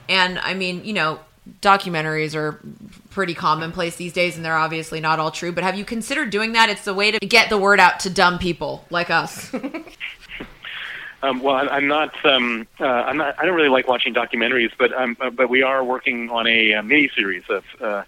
[0.09, 1.19] and I mean, you know,
[1.61, 2.61] documentaries are
[3.11, 5.53] pretty commonplace these days, and they're obviously not all true.
[5.53, 6.69] But have you considered doing that?
[6.69, 9.53] It's the way to get the word out to dumb people like us.
[11.25, 12.13] Um, well, I- I'm not.
[12.25, 13.39] Um, uh, I'm not.
[13.39, 16.75] I don't really like watching documentaries, but um, uh, but we are working on a,
[16.75, 18.03] uh mini series of uh,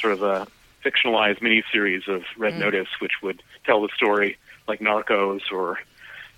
[0.00, 0.46] sort of a
[0.84, 5.78] fictionalized mini series of Red Notice, which would tell the story like Narcos or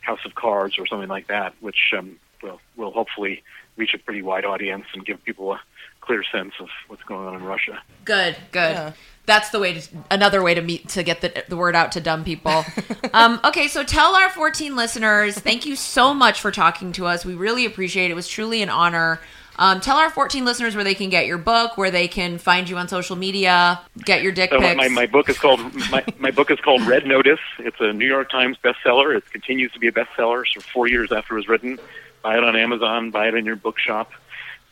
[0.01, 3.43] House of Cards or something like that, which um, will will hopefully
[3.77, 5.61] reach a pretty wide audience and give people a
[6.01, 7.81] clear sense of what's going on in Russia.
[8.05, 8.73] Good, good.
[8.73, 8.93] Yeah.
[9.27, 12.01] That's the way to another way to meet to get the the word out to
[12.01, 12.65] dumb people.
[13.13, 17.25] um, okay, so tell our 14 listeners, thank you so much for talking to us.
[17.25, 18.11] We really appreciate it.
[18.13, 19.21] It was truly an honor.
[19.59, 22.69] Um, tell our 14 listeners where they can get your book, where they can find
[22.69, 24.77] you on social media, get your dick So pics.
[24.77, 25.61] my, my book is called
[25.91, 27.41] my, my book is called Red Notice.
[27.59, 29.17] It's a New York Times bestseller.
[29.17, 31.79] It continues to be a bestseller for four years after it was written.
[32.23, 33.11] Buy it on Amazon.
[33.11, 34.13] Buy it in your bookshop.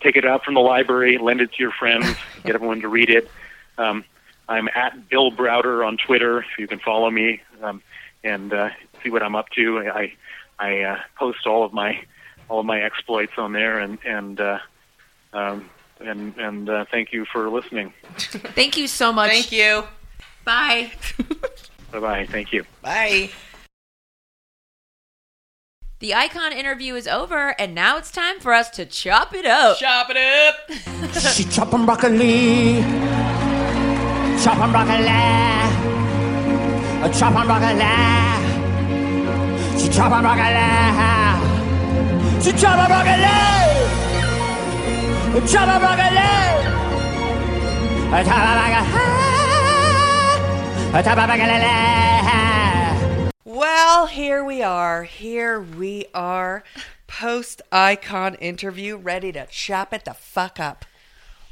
[0.01, 1.17] Take it out from the library.
[1.17, 2.07] Lend it to your friends.
[2.45, 3.31] Get everyone to read it.
[3.79, 4.05] Um,
[4.49, 6.41] I'm at Bill Browder on Twitter.
[6.41, 7.83] If you can follow me um,
[8.23, 8.71] and uh,
[9.03, 9.79] see what I'm up to.
[9.79, 10.13] I
[10.59, 12.05] I uh, post all of my
[12.49, 14.59] all of my exploits on there and and uh,
[15.33, 15.71] um,
[16.01, 17.93] and and uh, thank you for listening.
[18.19, 19.31] Thank you so much.
[19.31, 19.85] Thank you.
[20.45, 20.93] Bye.
[21.93, 22.27] Bye bye.
[22.27, 22.65] Thank you.
[22.83, 23.31] Bye.
[26.01, 29.79] The icon interview is over, and now it's time for us to chop it up.
[29.79, 31.15] Chop it up.
[31.33, 32.83] She chopping broccoli,
[34.45, 35.05] chopping broccoli,
[37.19, 37.93] chopping broccoli.
[39.81, 40.69] She chopping broccoli,
[42.43, 43.25] she chopping broccoli,
[45.49, 46.27] chopping broccoli,
[51.03, 51.65] chopping broccoli.
[53.47, 55.05] Well, here we are.
[55.05, 56.65] Here we are.
[57.07, 60.85] Post icon interview, ready to chop it the fuck up.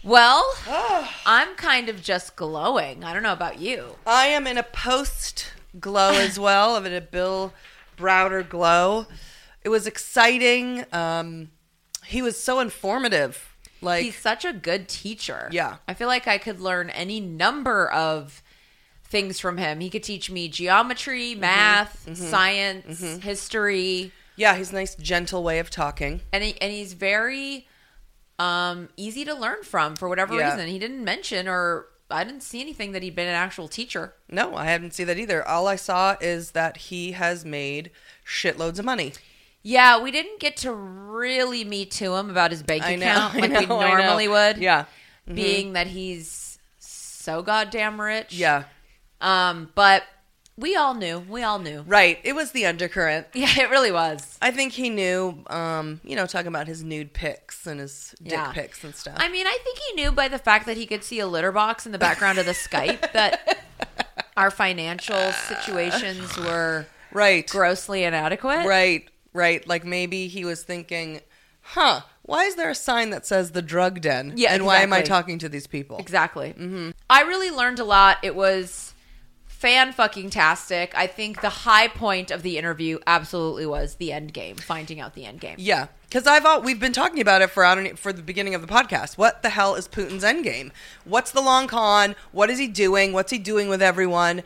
[0.04, 1.14] Well, ah.
[1.24, 3.04] I'm kind of just glowing.
[3.04, 3.96] I don't know about you.
[4.06, 7.52] I am in a post glow as well, of a Bill
[7.96, 9.06] Browder glow.
[9.62, 10.84] It was exciting.
[10.92, 11.50] Um,
[12.04, 13.56] he was so informative.
[13.80, 15.48] Like He's such a good teacher.
[15.52, 15.76] Yeah.
[15.88, 18.42] I feel like I could learn any number of
[19.04, 19.80] things from him.
[19.80, 21.40] He could teach me geometry, mm-hmm.
[21.40, 22.14] math, mm-hmm.
[22.14, 23.20] science, mm-hmm.
[23.20, 26.22] history, yeah, he's a nice, gentle way of talking.
[26.32, 27.66] and he, and he's very
[28.42, 30.52] um, easy to learn from for whatever Yeah.
[30.52, 30.68] reason.
[30.68, 34.14] He didn't mention or I didn't see anything that he'd been an actual teacher.
[34.28, 35.46] No, I haven't seen that either.
[35.46, 37.90] All I saw is that he has made
[38.26, 39.12] shitloads of money.
[39.62, 43.50] Yeah, we didn't get to really meet to him about his bank know, account like
[43.60, 43.86] we know, know.
[43.96, 44.58] normally would.
[44.58, 44.84] Yeah.
[45.32, 48.34] being that he's so goddamn rich.
[48.34, 48.64] Yeah.
[49.20, 50.02] Um, but
[50.56, 51.18] we all knew.
[51.20, 51.82] We all knew.
[51.86, 52.18] Right.
[52.24, 53.26] It was the undercurrent.
[53.34, 54.38] Yeah, it really was.
[54.42, 58.32] I think he knew, um, you know, talking about his nude pics and his dick
[58.32, 58.52] Yeah.
[58.52, 59.14] pics and stuff.
[59.16, 61.52] I mean, I think he knew by the fact that he could see a litter
[61.52, 63.64] box in the background of the Skype that
[64.36, 67.46] our financial situations were right.
[67.48, 68.66] grossly inadequate.
[68.66, 69.08] Right.
[69.32, 69.66] Right.
[69.66, 71.20] Like maybe he was thinking,
[71.62, 74.34] huh, why is there a sign that says the drug den?
[74.36, 75.96] Yeah, And why am I talking to these people?
[75.98, 76.50] Exactly.
[76.50, 76.90] Mm-hmm.
[77.10, 78.18] I really learned a lot.
[78.22, 78.92] It was
[79.62, 80.92] fan fucking tastic.
[80.96, 85.14] I think the high point of the interview absolutely was the end game, finding out
[85.14, 85.54] the end game.
[85.56, 88.56] Yeah, because I've all, we've been talking about it for I don't for the beginning
[88.56, 89.16] of the podcast.
[89.16, 90.72] What the hell is Putin's end game?
[91.04, 92.16] What's the long con?
[92.32, 93.12] What is he doing?
[93.12, 94.42] What's he doing with everyone?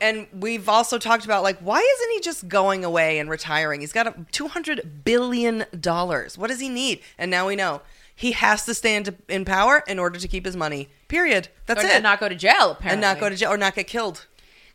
[0.00, 3.82] And we've also talked about like why isn't he just going away and retiring?
[3.82, 6.36] He's got a two hundred billion dollars.
[6.36, 7.02] What does he need?
[7.16, 7.82] And now we know
[8.20, 10.90] he has to stay in, in power in order to keep his money.
[11.08, 11.48] Period.
[11.64, 11.92] That's or it.
[11.94, 12.90] and not go to jail, apparently.
[12.90, 14.26] and not go to jail or not get killed.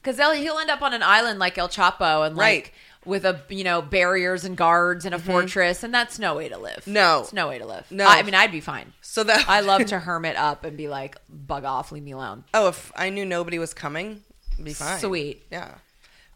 [0.05, 2.65] Because he'll end up on an island like El Chapo and like Right.
[2.65, 3.09] Mm-hmm.
[3.09, 6.57] with a you know barriers and guards and a fortress, and that's no way to
[6.57, 6.85] live.
[6.87, 7.21] No.
[7.21, 7.85] it's no way to live.
[7.91, 8.05] No.
[8.05, 8.93] I, I mean I'd be fine.
[9.01, 12.43] So that I love to hermit up and be like, bug off, leave me alone.
[12.53, 14.23] Oh, if I knew nobody was coming,
[14.61, 14.99] be fine.
[14.99, 15.43] Sweet.
[15.51, 15.75] Yeah.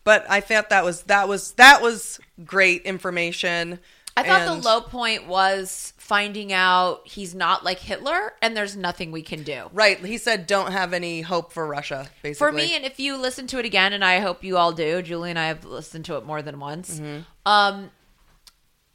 [0.03, 3.79] But I thought that was that was that was great information.
[4.17, 8.75] I thought And- the low point was finding out he's not like Hitler, and there's
[8.75, 9.69] nothing we can do.
[9.71, 10.03] Right.
[10.03, 12.33] He said don't have any hope for Russia, basically.
[12.33, 15.01] For me, and if you listen to it again, and I hope you all do,
[15.01, 16.99] Julie and I have listened to it more than once.
[16.99, 17.19] Mm-hmm.
[17.45, 17.91] Um,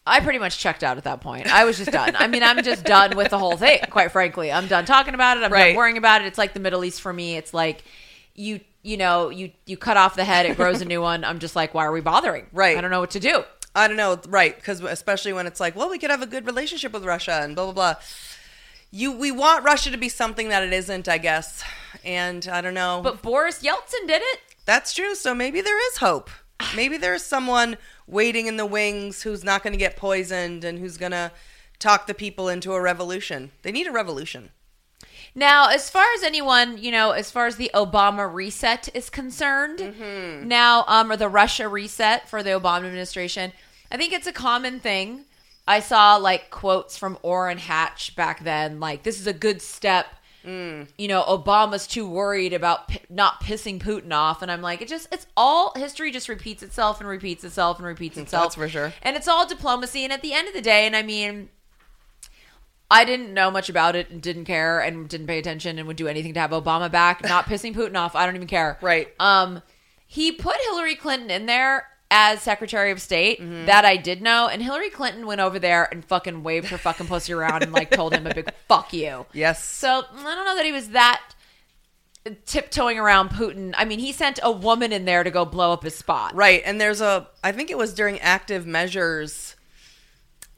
[0.06, 1.46] I pretty much checked out at that point.
[1.46, 2.14] I was just done.
[2.18, 3.80] I mean, I'm just done with the whole thing.
[3.90, 5.42] Quite frankly, I'm done talking about it.
[5.44, 5.68] I'm Right.
[5.68, 6.26] done worrying about it.
[6.26, 7.36] It's like the Middle East for me.
[7.36, 7.84] It's like
[8.34, 11.24] you, you know, you you cut off the head, it grows a new one.
[11.24, 12.46] I'm just like, why are we bothering?
[12.52, 12.76] Right.
[12.76, 13.44] I don't know what to do.
[13.74, 14.54] I don't know, right?
[14.54, 17.54] Because especially when it's like, well, we could have a good relationship with Russia and
[17.54, 17.94] blah blah blah.
[18.90, 21.64] You, we want Russia to be something that it isn't, I guess.
[22.04, 23.00] And I don't know.
[23.02, 24.40] But Boris Yeltsin did it.
[24.66, 25.16] That's true.
[25.16, 26.30] So maybe there is hope.
[26.76, 30.96] Maybe there's someone waiting in the wings who's not going to get poisoned and who's
[30.96, 31.32] going to
[31.80, 33.50] talk the people into a revolution.
[33.62, 34.50] They need a revolution.
[35.34, 39.80] Now, as far as anyone, you know, as far as the Obama reset is concerned,
[39.80, 40.46] Mm-hmm.
[40.46, 43.52] now, um, or the Russia reset for the Obama administration,
[43.90, 45.24] I think it's a common thing.
[45.66, 50.06] I saw like quotes from Orrin Hatch back then, like, this is a good step.
[50.44, 50.88] Mm.
[50.98, 54.42] You know, Obama's too worried about p- not pissing Putin off.
[54.42, 57.86] And I'm like, it just, it's all history just repeats itself and repeats itself and
[57.86, 58.44] repeats itself.
[58.44, 58.92] That's for sure.
[59.00, 60.04] And it's all diplomacy.
[60.04, 61.48] And at the end of the day, and I mean,
[62.90, 65.96] I didn't know much about it and didn't care and didn't pay attention and would
[65.96, 68.14] do anything to have Obama back, not pissing Putin off.
[68.14, 68.78] I don't even care.
[68.80, 69.08] Right.
[69.18, 69.62] Um,
[70.06, 73.40] he put Hillary Clinton in there as Secretary of State.
[73.40, 73.66] Mm-hmm.
[73.66, 74.48] That I did know.
[74.48, 77.90] And Hillary Clinton went over there and fucking waved her fucking pussy around and like
[77.90, 79.26] told him a big fuck you.
[79.32, 79.64] Yes.
[79.64, 81.34] So I don't know that he was that
[82.46, 83.74] tiptoeing around Putin.
[83.76, 86.34] I mean, he sent a woman in there to go blow up his spot.
[86.34, 86.62] Right.
[86.64, 89.56] And there's a, I think it was during active measures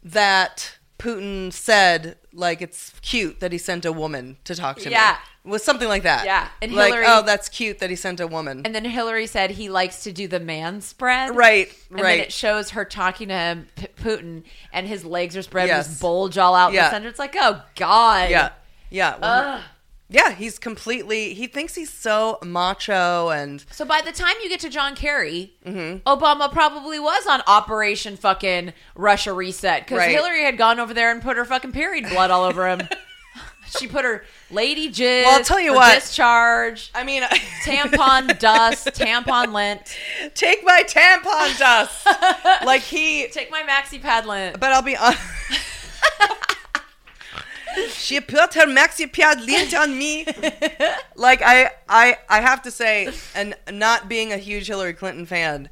[0.02, 5.12] that Putin said, like, it's cute that he sent a woman to talk to Yeah.
[5.44, 5.50] me.
[5.50, 6.24] It was something like that.
[6.24, 6.48] Yeah.
[6.60, 8.62] And like, Hillary- oh, that's cute that he sent a woman.
[8.64, 11.36] And then Hillary said he likes to do the man spread.
[11.36, 11.72] right.
[11.90, 12.16] And right.
[12.16, 14.42] then it shows her talking to him, P- Putin,
[14.72, 15.86] and his legs are spread Yes.
[15.86, 17.08] his bulge all out in the center.
[17.08, 18.30] It's like, oh god.
[18.30, 18.50] yeah.
[18.90, 19.16] Yeah.
[19.20, 19.62] Well, Ugh.
[20.08, 20.32] Yeah.
[20.32, 24.68] He's completely, he thinks he's so macho and So by the time you get to
[24.68, 26.08] John Kerry, Mm-hmm.
[26.08, 30.10] Obama probably was on Operation fucking Russia reset because Right.
[30.10, 32.82] Hillary had gone over there and put her fucking period blood all over him.
[33.78, 35.24] she put her lady jizz.
[35.24, 35.92] Well, I'll tell you what.
[35.96, 37.22] discharge, I mean,
[37.64, 39.98] tampon dust, tampon lint.
[40.34, 42.06] take my tampon dust.
[42.64, 44.60] like he, Take my maxi pad lint.
[44.60, 45.20] but I'll be honest.
[47.90, 50.26] She put her maxi pad lint on me.
[51.14, 55.68] like I, I, I have to say, and not being a huge Hillary Clinton fan,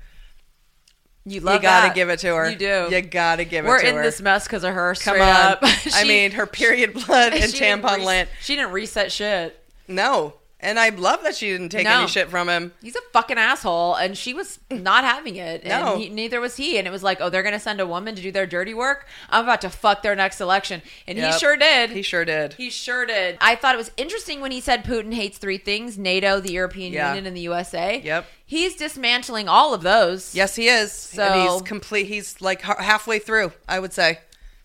[1.24, 1.57] You love.
[1.57, 1.95] you gotta that.
[1.95, 2.51] give it to her.
[2.51, 2.88] You do.
[2.90, 3.68] You gotta give it.
[3.68, 4.03] We're it to in her.
[4.03, 4.95] this mess because of her.
[4.95, 5.28] Come on.
[5.28, 5.59] up.
[5.95, 8.28] I mean, her period blood and tampon res- lint.
[8.42, 9.59] She didn't reset shit.
[9.88, 10.34] No,
[10.64, 11.98] and I love that she didn't take No.
[12.00, 12.72] any shit from him.
[12.82, 15.62] He's a fucking asshole, and she was not having it.
[15.64, 15.96] And No.
[15.98, 16.78] he, neither was he.
[16.78, 19.06] And it was like, oh, they're gonna send a woman to do their dirty work.
[19.30, 21.32] I'm about to fuck their next election, and Yep.
[21.32, 21.90] he sure did.
[21.90, 22.54] He sure did.
[22.54, 23.36] He sure did.
[23.40, 26.92] I thought it was interesting when he said Putin hates three things: NATO, the European
[26.92, 27.08] Yeah.
[27.08, 28.00] Union, and the USA.
[28.02, 28.26] Yep.
[28.46, 30.34] He's dismantling all of those.
[30.34, 30.92] Yes, he is.
[30.92, 32.06] So- and he's complete.
[32.06, 33.52] He's like ha- halfway through.
[33.68, 34.18] I would say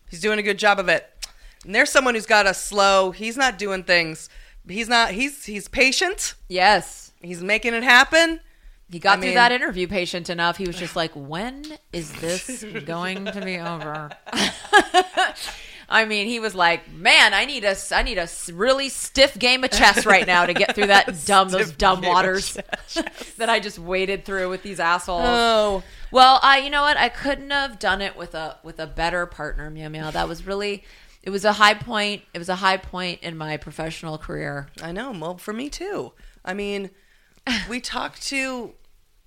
[0.09, 1.09] he's doing a good job of it.
[1.65, 3.11] And there's someone who's got a slow.
[3.11, 4.29] He's not doing things
[4.69, 5.11] he's not.
[5.11, 6.35] He's he's patient.
[6.47, 7.11] Yes.
[7.21, 8.39] He's making it happen.
[8.89, 10.57] He got I through mean- that interview patient enough.
[10.57, 11.63] He was just like, when
[11.93, 14.09] is this going to be over?
[15.91, 19.63] I mean, he was like, "Man, I need a, I need a really stiff game
[19.63, 22.53] of chess right now to get through that dumb, those dumb waters
[23.37, 26.95] that I just waded through with these assholes." Oh, Well, I, you know what?
[26.97, 30.11] I couldn't have done it with a with a better partner, Meow Meow.
[30.11, 30.83] That was really,
[31.29, 32.23] it was a high point.
[32.33, 34.67] It was a high point in my professional career.
[34.81, 35.11] I know.
[35.11, 36.13] Well, for me too.
[36.43, 36.89] I mean,
[37.69, 38.73] we talked to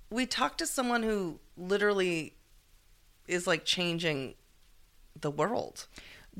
[0.09, 2.33] we talked to someone who literally
[3.25, 4.33] is like changing
[5.17, 5.87] the world.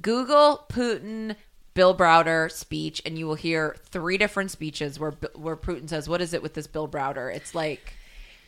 [0.02, 1.38] Google Putin
[1.76, 6.20] Bill Browder speech, and you will hear three different speeches where where Putin says, "What
[6.20, 7.94] is it with this Bill Browder?" It's like,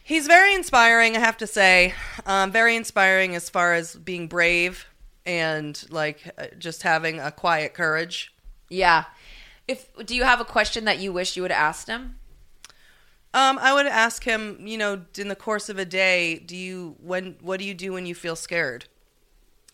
[0.03, 1.93] He's very inspiring, I have to say.
[2.26, 4.86] Um, very inspiring as far as being brave
[5.26, 8.34] and like uh, just having a quiet courage.
[8.69, 9.05] yeah.
[9.67, 12.17] If do you have a question that you wish you would have asked him?
[13.34, 16.95] Um, I would ask him, you know, in the course of a day, do you
[17.01, 18.86] when what do you do when you feel scared?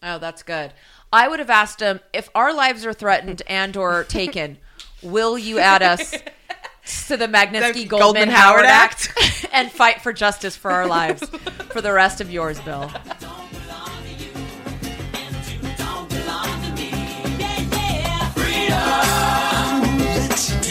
[0.01, 0.73] Oh, that's good.
[1.13, 4.57] I would have asked him if our lives are threatened and or taken,
[5.03, 6.15] will you add us
[7.07, 9.13] to the Magnitsky Goldman, Howard Howard Act
[9.51, 11.23] and fight for justice for our lives
[11.69, 12.89] for the rest of yours, Bill?
[18.71, 20.61] So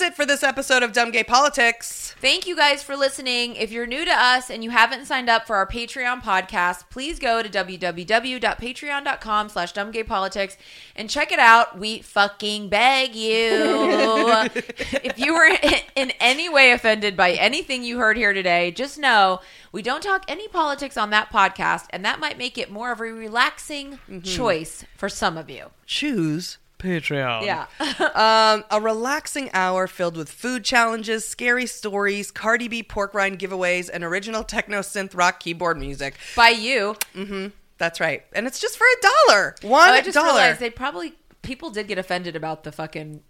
[0.00, 2.14] that's it for this episode of Dumb Gay Politics.
[2.20, 3.54] Thank you guys for listening.
[3.56, 7.18] If you're new to us and you haven't signed up for our Patreon podcast, please
[7.18, 10.56] go to www.patreon.com slash dumbgaypolitics
[10.96, 11.78] and check it out.
[11.78, 13.50] We fucking beg you.
[14.54, 15.50] if you were
[15.94, 19.40] in any way offended by anything you heard here today, just know
[19.70, 23.00] we don't talk any politics on that podcast, and that might make it more of
[23.00, 24.20] a relaxing mm-hmm.
[24.20, 25.66] choice for some of you.
[25.84, 27.44] Choose Patreon.
[27.44, 27.66] Yeah.
[28.10, 33.88] Um, a relaxing hour filled with food challenges, scary stories, Cardi B pork rind giveaways,
[33.92, 36.14] and original techno synth rock keyboard music.
[36.34, 36.96] by you.
[37.14, 37.48] Mm-hmm.
[37.78, 38.24] That's right.
[38.34, 39.54] And it's just for a dollar.
[39.62, 40.28] One Oh, I just dollar.
[40.38, 43.22] realized they probably people did get offended about the fucking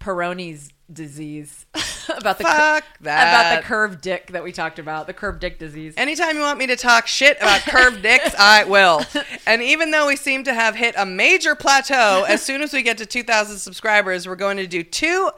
[0.00, 1.66] Peyronie's disease
[2.08, 3.52] about the Fuck that.
[3.52, 5.94] about the curved dick that we talked about the curved dick disease.
[5.96, 9.02] Anytime you want me to talk shit about curved dicks, I will.
[9.46, 12.82] And even though we seem to have hit a major plateau, as soon as we
[12.82, 15.30] get to 2,000 subscribers, we're going to do two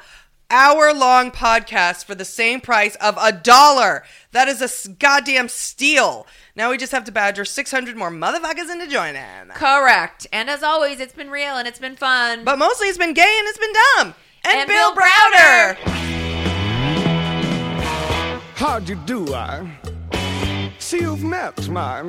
[0.51, 4.03] hour long podcasts for the same price of a dollar.
[4.33, 6.27] That is a goddamn steal.
[6.57, 9.23] Now we just have to badger 600 more motherfuckers into joining.
[9.55, 10.27] Correct.
[10.33, 12.45] And as always, it's been real and it's been fun.
[12.45, 14.15] But mostly it's been gay and it's been dumb.
[14.45, 15.77] And, And Bill, Bill Browder.
[18.55, 19.35] How'd you do?
[19.35, 19.71] I
[20.79, 22.03] see you've met my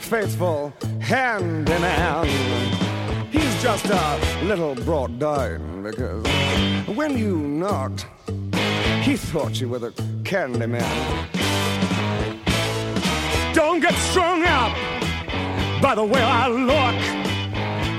[0.00, 2.28] faithful hand in hand.
[3.30, 6.26] He's just a little brought down because
[6.96, 8.06] when you knocked,
[9.02, 9.92] he thought you were the
[10.24, 11.28] candy man.
[13.54, 14.72] Don't get strung up
[15.82, 17.21] by the way I look.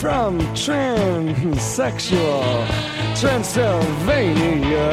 [0.00, 2.40] from transsexual
[3.20, 4.90] Transylvania.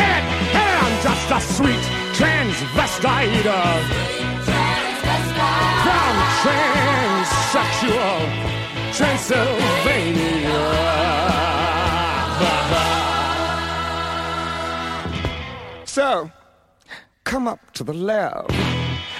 [0.00, 0.20] Hey,
[0.56, 1.84] hey, I'm just a sweet
[2.16, 3.80] transvestite uh,
[5.84, 8.20] from transsexual
[8.96, 10.64] Transylvania.
[15.84, 16.30] So,
[17.24, 18.71] come up to the lab